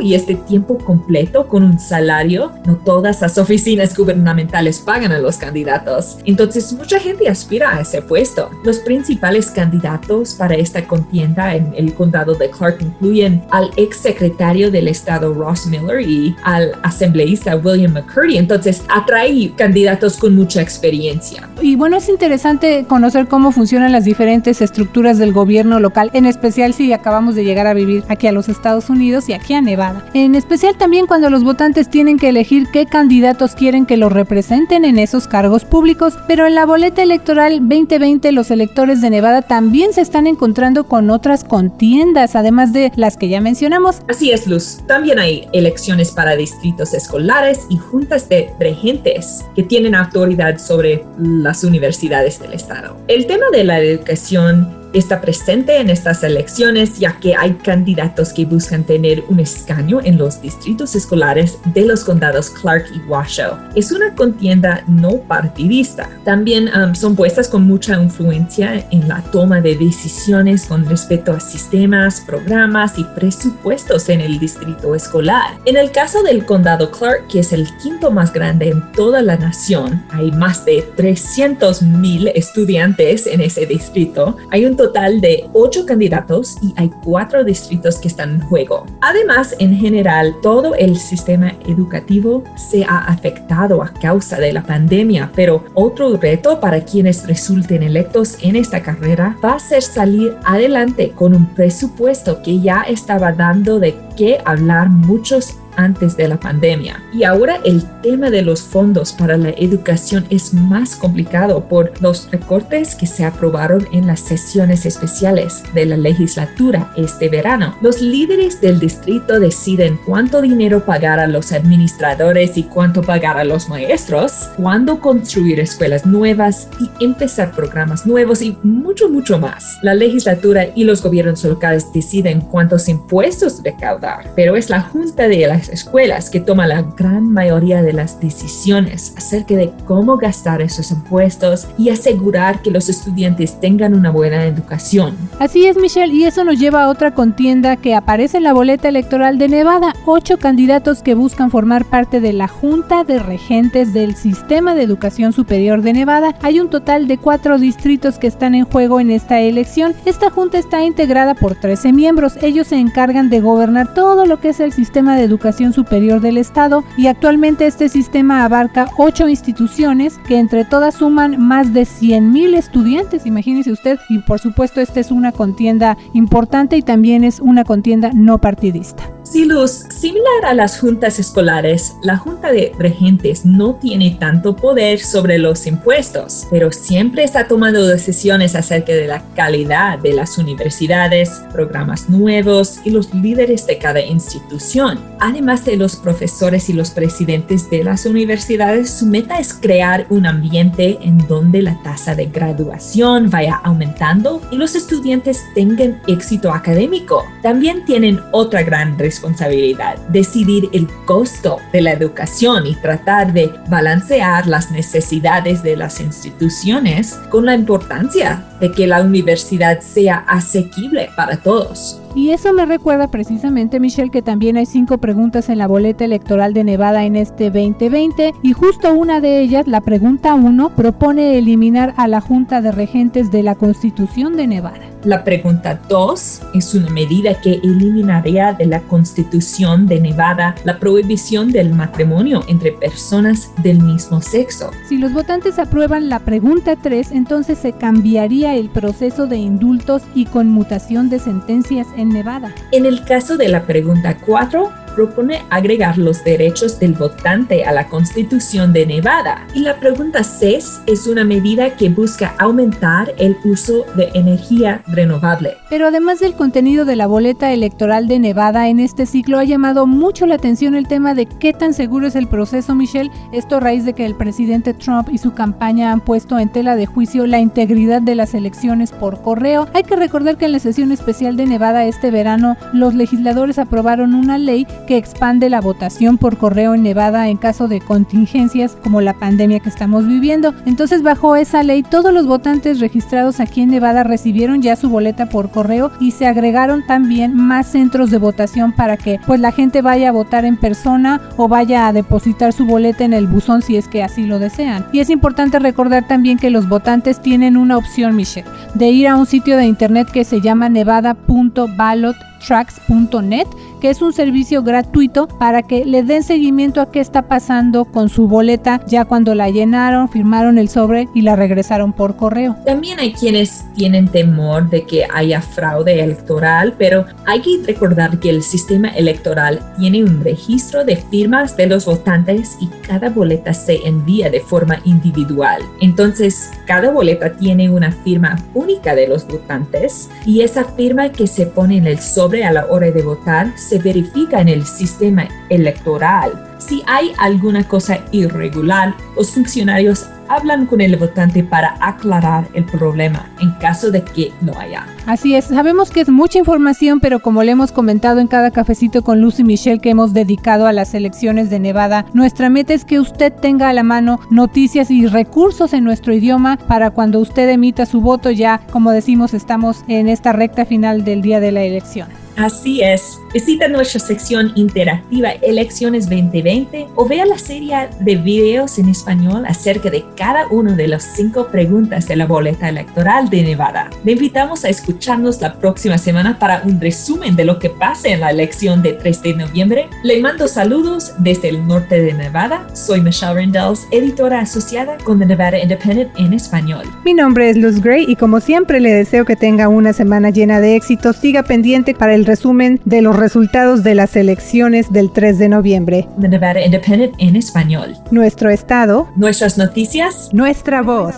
y 0.00 0.14
este 0.14 0.34
tiempo 0.34 0.78
completo 0.78 1.46
con 1.46 1.62
un 1.62 1.78
salario. 1.78 2.52
No 2.66 2.76
todas 2.76 3.20
las 3.20 3.38
oficinas 3.38 3.96
gubernamentales 3.96 4.78
pagan 4.78 5.12
a 5.12 5.18
los 5.18 5.36
candidatos. 5.36 6.18
Entonces 6.24 6.72
mucha 6.72 6.98
gente 6.98 7.28
aspira 7.28 7.76
a 7.76 7.80
ese 7.80 8.02
puesto. 8.02 8.50
Los 8.64 8.78
principales 8.78 9.46
candidatos 9.46 10.34
para 10.34 10.54
esta 10.54 10.86
contienda 10.86 11.54
en 11.54 11.72
el 11.76 11.94
condado 11.94 12.34
de 12.34 12.50
Clark 12.50 12.78
incluyen 12.80 13.42
al 13.50 13.70
ex 13.76 13.98
secretario 13.98 14.70
del 14.70 14.88
estado 14.88 15.32
Ross 15.32 15.66
Miller 15.66 16.00
y 16.00 16.36
al 16.44 16.72
asambleísta 16.82 17.56
William 17.56 17.92
McCurdy. 17.92 18.36
Entonces 18.36 18.82
atrae 18.88 19.52
candidatos 19.56 20.16
con 20.16 20.34
mucha 20.34 20.60
experiencia. 20.60 21.48
Y 21.62 21.76
bueno, 21.76 21.96
es 21.96 22.08
interesante 22.08 22.84
conocer 22.88 23.28
cómo 23.28 23.52
funcionan 23.52 23.92
las 23.92 24.04
diferentes 24.04 24.60
estructuras 24.60 25.18
del 25.18 25.32
gobierno 25.32 25.80
local, 25.80 26.10
en 26.12 26.26
especial 26.26 26.74
si 26.74 26.92
acabamos 26.92 27.34
de 27.34 27.44
llegar 27.44 27.66
a 27.66 27.74
vivir 27.74 28.04
aquí 28.08 28.26
a 28.26 28.32
los 28.32 28.48
Estados 28.48 28.90
Unidos 28.90 29.28
aquí 29.34 29.54
a 29.54 29.60
Nevada. 29.60 30.04
En 30.14 30.34
especial 30.34 30.76
también 30.76 31.06
cuando 31.06 31.30
los 31.30 31.44
votantes 31.44 31.88
tienen 31.88 32.18
que 32.18 32.28
elegir 32.28 32.68
qué 32.72 32.86
candidatos 32.86 33.54
quieren 33.54 33.86
que 33.86 33.96
los 33.96 34.12
representen 34.12 34.84
en 34.84 34.98
esos 34.98 35.28
cargos 35.28 35.64
públicos, 35.64 36.14
pero 36.26 36.46
en 36.46 36.54
la 36.54 36.66
boleta 36.66 37.02
electoral 37.02 37.60
2020 37.60 38.32
los 38.32 38.50
electores 38.50 39.00
de 39.00 39.10
Nevada 39.10 39.42
también 39.42 39.92
se 39.92 40.00
están 40.00 40.26
encontrando 40.26 40.84
con 40.84 41.10
otras 41.10 41.44
contiendas, 41.44 42.36
además 42.36 42.72
de 42.72 42.92
las 42.96 43.16
que 43.16 43.28
ya 43.28 43.40
mencionamos. 43.40 44.02
Así 44.08 44.30
es, 44.30 44.46
Luz. 44.46 44.78
También 44.86 45.18
hay 45.18 45.48
elecciones 45.52 46.10
para 46.10 46.36
distritos 46.36 46.94
escolares 46.94 47.66
y 47.68 47.76
juntas 47.76 48.28
de 48.28 48.50
regentes 48.58 49.44
que 49.54 49.62
tienen 49.62 49.94
autoridad 49.94 50.58
sobre 50.58 51.04
las 51.18 51.64
universidades 51.64 52.40
del 52.40 52.54
estado. 52.54 52.96
El 53.08 53.26
tema 53.26 53.46
de 53.52 53.64
la 53.64 53.80
educación 53.80 54.79
está 54.92 55.20
presente 55.20 55.78
en 55.78 55.90
estas 55.90 56.22
elecciones 56.22 56.98
ya 56.98 57.18
que 57.20 57.34
hay 57.34 57.54
candidatos 57.54 58.32
que 58.32 58.44
buscan 58.44 58.84
tener 58.84 59.22
un 59.28 59.40
escaño 59.40 60.00
en 60.02 60.18
los 60.18 60.40
distritos 60.40 60.94
escolares 60.94 61.58
de 61.74 61.84
los 61.84 62.04
condados 62.04 62.50
Clark 62.50 62.86
y 62.94 62.98
Washoe. 63.08 63.58
Es 63.74 63.92
una 63.92 64.14
contienda 64.14 64.82
no 64.86 65.18
partidista. 65.28 66.08
También 66.24 66.68
um, 66.68 66.94
son 66.94 67.16
puestas 67.16 67.48
con 67.48 67.66
mucha 67.66 68.00
influencia 68.00 68.86
en 68.90 69.08
la 69.08 69.22
toma 69.30 69.60
de 69.60 69.76
decisiones 69.76 70.66
con 70.66 70.84
respecto 70.86 71.32
a 71.32 71.40
sistemas, 71.40 72.20
programas 72.20 72.98
y 72.98 73.04
presupuestos 73.04 74.08
en 74.08 74.20
el 74.20 74.38
distrito 74.38 74.94
escolar. 74.94 75.58
En 75.64 75.76
el 75.76 75.90
caso 75.90 76.22
del 76.22 76.44
condado 76.44 76.90
Clark, 76.90 77.28
que 77.28 77.40
es 77.40 77.52
el 77.52 77.68
quinto 77.82 78.10
más 78.10 78.32
grande 78.32 78.68
en 78.68 78.92
toda 78.92 79.22
la 79.22 79.36
nación, 79.36 80.04
hay 80.10 80.30
más 80.32 80.64
de 80.64 80.82
300 80.96 81.82
mil 81.82 82.28
estudiantes 82.28 83.26
en 83.26 83.40
ese 83.40 83.66
distrito. 83.66 84.36
Hay 84.50 84.66
un 84.66 84.76
total 84.80 85.20
de 85.20 85.44
ocho 85.52 85.84
candidatos 85.84 86.56
y 86.62 86.72
hay 86.74 86.90
cuatro 87.04 87.44
distritos 87.44 87.98
que 87.98 88.08
están 88.08 88.30
en 88.30 88.40
juego. 88.40 88.86
Además, 89.02 89.54
en 89.58 89.76
general, 89.76 90.34
todo 90.40 90.74
el 90.74 90.96
sistema 90.96 91.52
educativo 91.66 92.44
se 92.56 92.84
ha 92.84 93.00
afectado 93.00 93.82
a 93.82 93.92
causa 93.92 94.38
de 94.38 94.54
la 94.54 94.62
pandemia, 94.62 95.30
pero 95.36 95.64
otro 95.74 96.16
reto 96.16 96.60
para 96.60 96.80
quienes 96.80 97.26
resulten 97.26 97.82
electos 97.82 98.38
en 98.40 98.56
esta 98.56 98.80
carrera 98.82 99.36
va 99.44 99.56
a 99.56 99.58
ser 99.58 99.82
salir 99.82 100.34
adelante 100.46 101.10
con 101.10 101.34
un 101.34 101.44
presupuesto 101.54 102.40
que 102.42 102.60
ya 102.60 102.80
estaba 102.88 103.32
dando 103.32 103.80
de 103.80 103.94
qué 104.20 104.38
hablar 104.44 104.90
muchos 104.90 105.56
antes 105.76 106.16
de 106.16 106.28
la 106.28 106.38
pandemia. 106.38 107.02
Y 107.12 107.24
ahora 107.24 107.58
el 107.64 107.82
tema 108.02 108.30
de 108.30 108.42
los 108.42 108.62
fondos 108.62 109.12
para 109.12 109.36
la 109.36 109.50
educación 109.50 110.26
es 110.30 110.52
más 110.54 110.96
complicado 110.96 111.68
por 111.68 111.92
los 112.02 112.30
recortes 112.30 112.94
que 112.94 113.06
se 113.06 113.24
aprobaron 113.24 113.86
en 113.92 114.06
las 114.06 114.20
sesiones 114.20 114.86
especiales 114.86 115.62
de 115.74 115.86
la 115.86 115.96
legislatura 115.96 116.92
este 116.96 117.28
verano. 117.28 117.74
Los 117.80 118.00
líderes 118.00 118.60
del 118.60 118.78
distrito 118.78 119.40
deciden 119.40 119.98
cuánto 120.04 120.42
dinero 120.42 120.84
pagar 120.84 121.18
a 121.18 121.26
los 121.26 121.52
administradores 121.52 122.56
y 122.56 122.64
cuánto 122.64 123.02
pagar 123.02 123.38
a 123.38 123.44
los 123.44 123.68
maestros, 123.68 124.50
cuándo 124.56 125.00
construir 125.00 125.60
escuelas 125.60 126.06
nuevas 126.06 126.68
y 126.80 127.04
empezar 127.04 127.52
programas 127.52 128.06
nuevos 128.06 128.42
y 128.42 128.56
mucho, 128.62 129.08
mucho 129.08 129.38
más. 129.38 129.78
La 129.82 129.94
legislatura 129.94 130.66
y 130.74 130.84
los 130.84 131.02
gobiernos 131.02 131.44
locales 131.44 131.92
deciden 131.92 132.40
cuántos 132.40 132.88
impuestos 132.88 133.62
recaudar, 133.62 134.09
pero 134.34 134.56
es 134.56 134.70
la 134.70 134.80
Junta 134.80 135.28
de 135.28 135.46
las 135.46 135.68
escuelas 135.68 136.30
que 136.30 136.40
toma 136.40 136.66
la 136.66 136.82
gran 136.82 137.32
mayoría 137.32 137.82
de 137.82 137.92
las 137.92 138.20
decisiones 138.20 139.14
acerca 139.16 139.54
de 139.54 139.72
cómo 139.84 140.16
gastar 140.16 140.62
esos 140.62 140.90
impuestos 140.90 141.68
y 141.78 141.90
asegurar 141.90 142.62
que 142.62 142.70
los 142.70 142.88
estudiantes 142.88 143.60
tengan 143.60 143.94
una 143.94 144.10
buena 144.10 144.44
educación. 144.44 145.16
Así 145.38 145.66
es, 145.66 145.76
Michelle, 145.76 146.12
y 146.12 146.24
eso 146.24 146.44
nos 146.44 146.58
lleva 146.58 146.84
a 146.84 146.88
otra 146.88 147.14
contienda 147.14 147.76
que 147.76 147.94
aparece 147.94 148.38
en 148.38 148.44
la 148.44 148.52
boleta 148.52 148.88
electoral 148.88 149.38
de 149.38 149.48
Nevada. 149.48 149.94
Ocho 150.06 150.38
candidatos 150.38 151.02
que 151.02 151.14
buscan 151.14 151.50
formar 151.50 151.84
parte 151.84 152.20
de 152.20 152.32
la 152.32 152.48
Junta 152.48 153.04
de 153.04 153.18
Regentes 153.18 153.92
del 153.92 154.14
Sistema 154.14 154.74
de 154.74 154.82
Educación 154.82 155.32
Superior 155.32 155.82
de 155.82 155.92
Nevada. 155.92 156.34
Hay 156.42 156.60
un 156.60 156.70
total 156.70 157.06
de 157.06 157.18
cuatro 157.18 157.58
distritos 157.58 158.18
que 158.18 158.26
están 158.26 158.54
en 158.54 158.64
juego 158.64 159.00
en 159.00 159.10
esta 159.10 159.40
elección. 159.40 159.94
Esta 160.04 160.30
junta 160.30 160.58
está 160.58 160.82
integrada 160.82 161.34
por 161.34 161.54
13 161.54 161.92
miembros. 161.92 162.34
Ellos 162.42 162.68
se 162.68 162.76
encargan 162.76 163.30
de 163.30 163.40
gobernar 163.40 163.94
todo 163.94 163.99
lo 164.00 164.40
que 164.40 164.48
es 164.48 164.60
el 164.60 164.72
sistema 164.72 165.14
de 165.14 165.24
educación 165.24 165.74
Superior 165.74 166.22
del 166.22 166.38
Estado 166.38 166.84
y 166.96 167.06
actualmente 167.06 167.66
este 167.66 167.90
sistema 167.90 168.44
abarca 168.44 168.88
ocho 168.96 169.28
instituciones 169.28 170.18
que 170.26 170.38
entre 170.38 170.64
todas 170.64 170.94
suman 170.94 171.38
más 171.38 171.74
de 171.74 171.82
100.000 171.82 172.56
estudiantes, 172.56 173.26
imagínese 173.26 173.72
usted, 173.72 173.98
y 174.08 174.20
por 174.20 174.38
supuesto 174.38 174.80
esta 174.80 175.00
es 175.00 175.10
una 175.10 175.32
contienda 175.32 175.98
importante 176.14 176.78
y 176.78 176.82
también 176.82 177.24
es 177.24 177.40
una 177.40 177.64
contienda 177.64 178.10
no 178.14 178.38
partidista. 178.38 179.19
Sí, 179.22 179.44
Luz, 179.44 179.84
similar 179.90 180.46
a 180.46 180.54
las 180.54 180.80
juntas 180.80 181.18
escolares, 181.18 181.94
la 182.02 182.16
Junta 182.16 182.50
de 182.52 182.72
Regentes 182.78 183.44
no 183.44 183.74
tiene 183.74 184.16
tanto 184.18 184.56
poder 184.56 184.98
sobre 184.98 185.38
los 185.38 185.66
impuestos, 185.66 186.46
pero 186.50 186.72
siempre 186.72 187.22
está 187.22 187.46
tomando 187.46 187.86
decisiones 187.86 188.56
acerca 188.56 188.92
de 188.92 189.06
la 189.06 189.22
calidad 189.36 189.98
de 189.98 190.14
las 190.14 190.38
universidades, 190.38 191.42
programas 191.52 192.08
nuevos 192.08 192.80
y 192.82 192.90
los 192.90 193.12
líderes 193.12 193.66
de 193.66 193.76
cada 193.76 194.00
institución. 194.00 194.98
Además 195.20 195.66
de 195.66 195.76
los 195.76 195.96
profesores 195.96 196.70
y 196.70 196.72
los 196.72 196.90
presidentes 196.90 197.68
de 197.68 197.84
las 197.84 198.06
universidades, 198.06 198.90
su 198.90 199.06
meta 199.06 199.38
es 199.38 199.52
crear 199.52 200.06
un 200.08 200.24
ambiente 200.24 200.98
en 201.02 201.18
donde 201.28 201.60
la 201.60 201.80
tasa 201.82 202.14
de 202.14 202.26
graduación 202.26 203.28
vaya 203.28 203.60
aumentando 203.62 204.40
y 204.50 204.56
los 204.56 204.74
estudiantes 204.74 205.44
tengan 205.54 206.00
éxito 206.08 206.52
académico. 206.52 207.26
También 207.42 207.84
tienen 207.84 208.18
otra 208.32 208.62
gran 208.62 208.98
responsabilidad 208.98 209.09
responsabilidad, 209.10 209.96
decidir 210.08 210.68
el 210.72 210.86
costo 211.04 211.58
de 211.72 211.82
la 211.82 211.92
educación 211.92 212.66
y 212.66 212.76
tratar 212.76 213.32
de 213.32 213.50
balancear 213.68 214.46
las 214.46 214.70
necesidades 214.70 215.64
de 215.64 215.76
las 215.76 216.00
instituciones 216.00 217.14
con 217.28 217.44
la 217.44 217.54
importancia 217.54 218.44
de 218.60 218.72
que 218.72 218.86
la 218.86 219.02
universidad 219.02 219.80
sea 219.80 220.24
asequible 220.28 221.10
para 221.16 221.36
todos. 221.36 222.00
Y 222.14 222.30
eso 222.30 222.52
me 222.52 222.66
recuerda 222.66 223.08
precisamente, 223.08 223.78
Michelle, 223.78 224.10
que 224.10 224.20
también 224.20 224.56
hay 224.56 224.66
cinco 224.66 224.98
preguntas 224.98 225.48
en 225.48 225.58
la 225.58 225.68
boleta 225.68 226.04
electoral 226.04 226.52
de 226.54 226.64
Nevada 226.64 227.04
en 227.04 227.14
este 227.14 227.50
2020 227.50 228.34
y 228.42 228.52
justo 228.52 228.92
una 228.92 229.20
de 229.20 229.40
ellas, 229.40 229.68
la 229.68 229.80
pregunta 229.80 230.34
1, 230.34 230.70
propone 230.70 231.38
eliminar 231.38 231.94
a 231.96 232.08
la 232.08 232.20
Junta 232.20 232.60
de 232.62 232.72
Regentes 232.72 233.30
de 233.30 233.44
la 233.44 233.54
Constitución 233.54 234.36
de 234.36 234.48
Nevada. 234.48 234.90
La 235.04 235.24
pregunta 235.24 235.80
2 235.88 236.42
es 236.54 236.74
una 236.74 236.90
medida 236.90 237.40
que 237.40 237.54
eliminaría 237.62 238.52
de 238.52 238.66
la 238.66 238.80
Constitución 238.80 239.86
de 239.86 239.98
Nevada 239.98 240.56
la 240.64 240.78
prohibición 240.78 241.52
del 241.52 241.72
matrimonio 241.72 242.42
entre 242.48 242.72
personas 242.72 243.50
del 243.62 243.80
mismo 243.80 244.20
sexo. 244.20 244.70
Si 244.88 244.98
los 244.98 245.14
votantes 245.14 245.58
aprueban 245.58 246.08
la 246.10 246.18
pregunta 246.18 246.76
3, 246.76 247.12
entonces 247.12 247.56
se 247.58 247.72
cambiaría 247.72 248.49
el 248.56 248.70
proceso 248.70 249.26
de 249.26 249.36
indultos 249.36 250.02
y 250.14 250.26
conmutación 250.26 251.10
de 251.10 251.18
sentencias 251.18 251.86
en 251.96 252.08
Nevada. 252.08 252.54
En 252.72 252.86
el 252.86 253.04
caso 253.04 253.36
de 253.36 253.48
la 253.48 253.66
pregunta 253.66 254.18
4, 254.24 254.70
propone 254.94 255.42
agregar 255.50 255.98
los 255.98 256.22
derechos 256.24 256.78
del 256.78 256.94
votante 256.94 257.64
a 257.64 257.72
la 257.72 257.88
Constitución 257.88 258.72
de 258.72 258.86
Nevada. 258.86 259.46
Y 259.54 259.60
la 259.60 259.78
pregunta 259.78 260.22
6 260.24 260.82
es 260.86 261.06
una 261.06 261.24
medida 261.24 261.76
que 261.76 261.88
busca 261.88 262.34
aumentar 262.38 263.12
el 263.18 263.36
uso 263.44 263.84
de 263.96 264.10
energía 264.14 264.82
renovable. 264.86 265.56
Pero 265.68 265.88
además 265.88 266.20
del 266.20 266.34
contenido 266.34 266.84
de 266.84 266.96
la 266.96 267.06
boleta 267.06 267.52
electoral 267.52 268.08
de 268.08 268.18
Nevada 268.18 268.68
en 268.68 268.80
este 268.80 269.06
ciclo 269.06 269.38
ha 269.38 269.44
llamado 269.44 269.86
mucho 269.86 270.26
la 270.26 270.34
atención 270.34 270.74
el 270.74 270.88
tema 270.88 271.14
de 271.14 271.26
qué 271.26 271.52
tan 271.52 271.74
seguro 271.74 272.06
es 272.06 272.16
el 272.16 272.26
proceso, 272.26 272.74
Michelle. 272.74 273.10
Esto 273.32 273.56
a 273.56 273.60
raíz 273.60 273.84
de 273.84 273.92
que 273.92 274.06
el 274.06 274.14
presidente 274.14 274.74
Trump 274.74 275.08
y 275.10 275.18
su 275.18 275.32
campaña 275.32 275.92
han 275.92 276.00
puesto 276.00 276.38
en 276.38 276.48
tela 276.48 276.76
de 276.76 276.86
juicio 276.86 277.26
la 277.26 277.38
integridad 277.38 278.02
de 278.02 278.14
las 278.14 278.34
elecciones 278.34 278.92
por 278.92 279.22
correo. 279.22 279.68
Hay 279.74 279.84
que 279.84 279.96
recordar 279.96 280.36
que 280.36 280.46
en 280.46 280.52
la 280.52 280.58
sesión 280.58 280.92
especial 280.92 281.36
de 281.36 281.46
Nevada 281.46 281.84
este 281.84 282.10
verano 282.10 282.56
los 282.72 282.94
legisladores 282.94 283.58
aprobaron 283.58 284.14
una 284.14 284.38
ley 284.38 284.66
que 284.90 284.96
expande 284.96 285.48
la 285.50 285.60
votación 285.60 286.18
por 286.18 286.36
correo 286.36 286.74
en 286.74 286.82
Nevada 286.82 287.28
en 287.28 287.36
caso 287.36 287.68
de 287.68 287.80
contingencias 287.80 288.76
como 288.82 289.00
la 289.00 289.14
pandemia 289.14 289.60
que 289.60 289.68
estamos 289.68 290.04
viviendo. 290.04 290.52
Entonces 290.66 291.04
bajo 291.04 291.36
esa 291.36 291.62
ley 291.62 291.84
todos 291.84 292.12
los 292.12 292.26
votantes 292.26 292.80
registrados 292.80 293.38
aquí 293.38 293.60
en 293.60 293.70
Nevada 293.70 294.02
recibieron 294.02 294.62
ya 294.62 294.74
su 294.74 294.90
boleta 294.90 295.28
por 295.28 295.52
correo 295.52 295.92
y 296.00 296.10
se 296.10 296.26
agregaron 296.26 296.84
también 296.84 297.36
más 297.36 297.68
centros 297.68 298.10
de 298.10 298.18
votación 298.18 298.72
para 298.72 298.96
que 298.96 299.20
pues 299.28 299.38
la 299.38 299.52
gente 299.52 299.80
vaya 299.80 300.08
a 300.08 300.12
votar 300.12 300.44
en 300.44 300.56
persona 300.56 301.20
o 301.36 301.46
vaya 301.46 301.86
a 301.86 301.92
depositar 301.92 302.52
su 302.52 302.66
boleta 302.66 303.04
en 303.04 303.12
el 303.12 303.28
buzón 303.28 303.62
si 303.62 303.76
es 303.76 303.86
que 303.86 304.02
así 304.02 304.24
lo 304.24 304.40
desean. 304.40 304.86
Y 304.92 304.98
es 304.98 305.08
importante 305.08 305.60
recordar 305.60 306.08
también 306.08 306.36
que 306.36 306.50
los 306.50 306.68
votantes 306.68 307.22
tienen 307.22 307.56
una 307.56 307.76
opción, 307.76 308.16
Michelle, 308.16 308.48
de 308.74 308.90
ir 308.90 309.06
a 309.06 309.14
un 309.14 309.26
sitio 309.26 309.56
de 309.56 309.66
internet 309.66 310.10
que 310.10 310.24
se 310.24 310.40
llama 310.40 310.68
nevada.ballot 310.68 312.16
tracks.net, 312.40 313.46
que 313.80 313.90
es 313.90 314.02
un 314.02 314.12
servicio 314.12 314.62
gratuito 314.62 315.26
para 315.26 315.62
que 315.62 315.84
le 315.84 316.02
den 316.02 316.22
seguimiento 316.22 316.80
a 316.80 316.90
qué 316.90 317.00
está 317.00 317.22
pasando 317.22 317.84
con 317.86 318.08
su 318.08 318.28
boleta 318.28 318.80
ya 318.86 319.04
cuando 319.04 319.34
la 319.34 319.50
llenaron, 319.50 320.08
firmaron 320.08 320.58
el 320.58 320.68
sobre 320.68 321.08
y 321.14 321.22
la 321.22 321.36
regresaron 321.36 321.92
por 321.92 322.16
correo. 322.16 322.56
También 322.64 323.00
hay 323.00 323.12
quienes 323.12 323.64
tienen 323.74 324.08
temor 324.08 324.68
de 324.68 324.82
que 324.82 325.06
haya 325.12 325.40
fraude 325.40 326.00
electoral, 326.00 326.74
pero 326.78 327.06
hay 327.26 327.40
que 327.40 327.60
recordar 327.66 328.20
que 328.20 328.30
el 328.30 328.42
sistema 328.42 328.88
electoral 328.88 329.60
tiene 329.78 330.04
un 330.04 330.22
registro 330.22 330.84
de 330.84 330.96
firmas 330.96 331.56
de 331.56 331.66
los 331.66 331.86
votantes 331.86 332.56
y 332.60 332.68
cada 332.86 333.08
boleta 333.08 333.54
se 333.54 333.86
envía 333.86 334.30
de 334.30 334.40
forma 334.40 334.80
individual. 334.84 335.62
Entonces, 335.80 336.50
cada 336.66 336.90
boleta 336.90 337.32
tiene 337.32 337.70
una 337.70 337.92
firma 337.92 338.36
única 338.54 338.94
de 338.94 339.08
los 339.08 339.26
votantes 339.26 340.10
y 340.26 340.42
esa 340.42 340.64
firma 340.64 341.10
que 341.10 341.26
se 341.26 341.46
pone 341.46 341.78
en 341.78 341.86
el 341.86 341.98
sobre 341.98 342.44
a 342.44 342.52
la 342.52 342.66
hora 342.66 342.90
de 342.90 343.02
votar 343.02 343.52
se 343.70 343.78
verifica 343.78 344.40
en 344.40 344.48
el 344.48 344.66
sistema 344.66 345.28
electoral. 345.48 346.32
Si 346.58 346.82
hay 346.88 347.12
alguna 347.18 347.62
cosa 347.62 348.00
irregular, 348.10 348.96
los 349.16 349.30
funcionarios 349.30 350.06
hablan 350.28 350.66
con 350.66 350.80
el 350.80 350.96
votante 350.96 351.44
para 351.44 351.76
aclarar 351.80 352.48
el 352.54 352.64
problema 352.64 353.30
en 353.40 353.52
caso 353.60 353.92
de 353.92 354.02
que 354.02 354.32
no 354.40 354.58
haya. 354.58 354.86
Así 355.06 355.36
es, 355.36 355.46
sabemos 355.46 355.90
que 355.90 356.00
es 356.00 356.08
mucha 356.08 356.38
información, 356.38 356.98
pero 356.98 357.20
como 357.20 357.44
le 357.44 357.52
hemos 357.52 357.70
comentado 357.70 358.18
en 358.18 358.26
cada 358.26 358.50
cafecito 358.50 359.02
con 359.02 359.20
Lucy 359.20 359.44
Michelle 359.44 359.80
que 359.80 359.90
hemos 359.90 360.12
dedicado 360.12 360.66
a 360.66 360.72
las 360.72 360.94
elecciones 360.94 361.48
de 361.48 361.60
Nevada, 361.60 362.06
nuestra 362.12 362.50
meta 362.50 362.74
es 362.74 362.84
que 362.84 362.98
usted 362.98 363.32
tenga 363.32 363.68
a 363.68 363.72
la 363.72 363.84
mano 363.84 364.20
noticias 364.30 364.90
y 364.90 365.06
recursos 365.06 365.72
en 365.72 365.84
nuestro 365.84 366.12
idioma 366.12 366.56
para 366.56 366.90
cuando 366.90 367.20
usted 367.20 367.48
emita 367.48 367.86
su 367.86 368.00
voto 368.00 368.30
ya, 368.30 368.60
como 368.72 368.90
decimos, 368.90 369.32
estamos 369.32 369.84
en 369.86 370.08
esta 370.08 370.32
recta 370.32 370.64
final 370.64 371.04
del 371.04 371.22
día 371.22 371.38
de 371.38 371.52
la 371.52 371.62
elección. 371.62 372.08
Así 372.40 372.80
es. 372.80 373.20
Visita 373.34 373.68
nuestra 373.68 374.00
sección 374.00 374.52
interactiva 374.54 375.32
Elecciones 375.42 376.08
2020 376.08 376.88
o 376.96 377.06
vea 377.06 377.26
la 377.26 377.36
serie 377.36 377.90
de 378.00 378.16
videos 378.16 378.78
en 378.78 378.88
español 378.88 379.44
acerca 379.46 379.90
de 379.90 380.04
cada 380.16 380.48
una 380.48 380.74
de 380.74 380.88
las 380.88 381.02
cinco 381.02 381.48
preguntas 381.48 382.08
de 382.08 382.16
la 382.16 382.26
boleta 382.26 382.70
electoral 382.70 383.28
de 383.28 383.42
Nevada. 383.42 383.90
Le 384.04 384.12
invitamos 384.12 384.64
a 384.64 384.70
escucharnos 384.70 385.42
la 385.42 385.52
próxima 385.52 385.98
semana 385.98 386.38
para 386.38 386.62
un 386.64 386.80
resumen 386.80 387.36
de 387.36 387.44
lo 387.44 387.58
que 387.58 387.68
pasa 387.68 388.08
en 388.08 388.20
la 388.20 388.30
elección 388.30 388.82
de 388.82 388.94
3 388.94 389.22
de 389.22 389.34
noviembre. 389.34 389.88
Le 390.02 390.18
mando 390.20 390.48
saludos 390.48 391.12
desde 391.18 391.50
el 391.50 391.66
norte 391.66 392.00
de 392.00 392.14
Nevada. 392.14 392.66
Soy 392.74 393.02
Michelle 393.02 393.34
Rendells, 393.34 393.86
editora 393.90 394.40
asociada 394.40 394.96
con 395.04 395.18
The 395.18 395.26
Nevada 395.26 395.58
Independent 395.58 396.10
en 396.16 396.32
español. 396.32 396.86
Mi 397.04 397.12
nombre 397.12 397.50
es 397.50 397.58
Luz 397.58 397.82
Gray 397.82 398.06
y 398.08 398.16
como 398.16 398.40
siempre 398.40 398.80
le 398.80 398.94
deseo 398.94 399.26
que 399.26 399.36
tenga 399.36 399.68
una 399.68 399.92
semana 399.92 400.30
llena 400.30 400.58
de 400.60 400.74
éxitos. 400.74 401.16
Siga 401.16 401.42
pendiente 401.42 401.94
para 401.94 402.14
el 402.14 402.29
resumen 402.30 402.80
de 402.84 403.02
los 403.02 403.16
resultados 403.16 403.82
de 403.82 403.96
las 403.96 404.14
elecciones 404.14 404.92
del 404.92 405.10
3 405.10 405.36
de 405.40 405.48
noviembre. 405.48 406.08
The 406.20 406.28
Nevada 406.28 406.64
Independent 406.64 407.14
en 407.18 407.34
español. 407.34 407.96
Nuestro 408.12 408.50
estado. 408.50 409.08
Nuestras 409.16 409.58
noticias. 409.58 410.30
Nuestra 410.32 410.80
voz. 410.82 411.16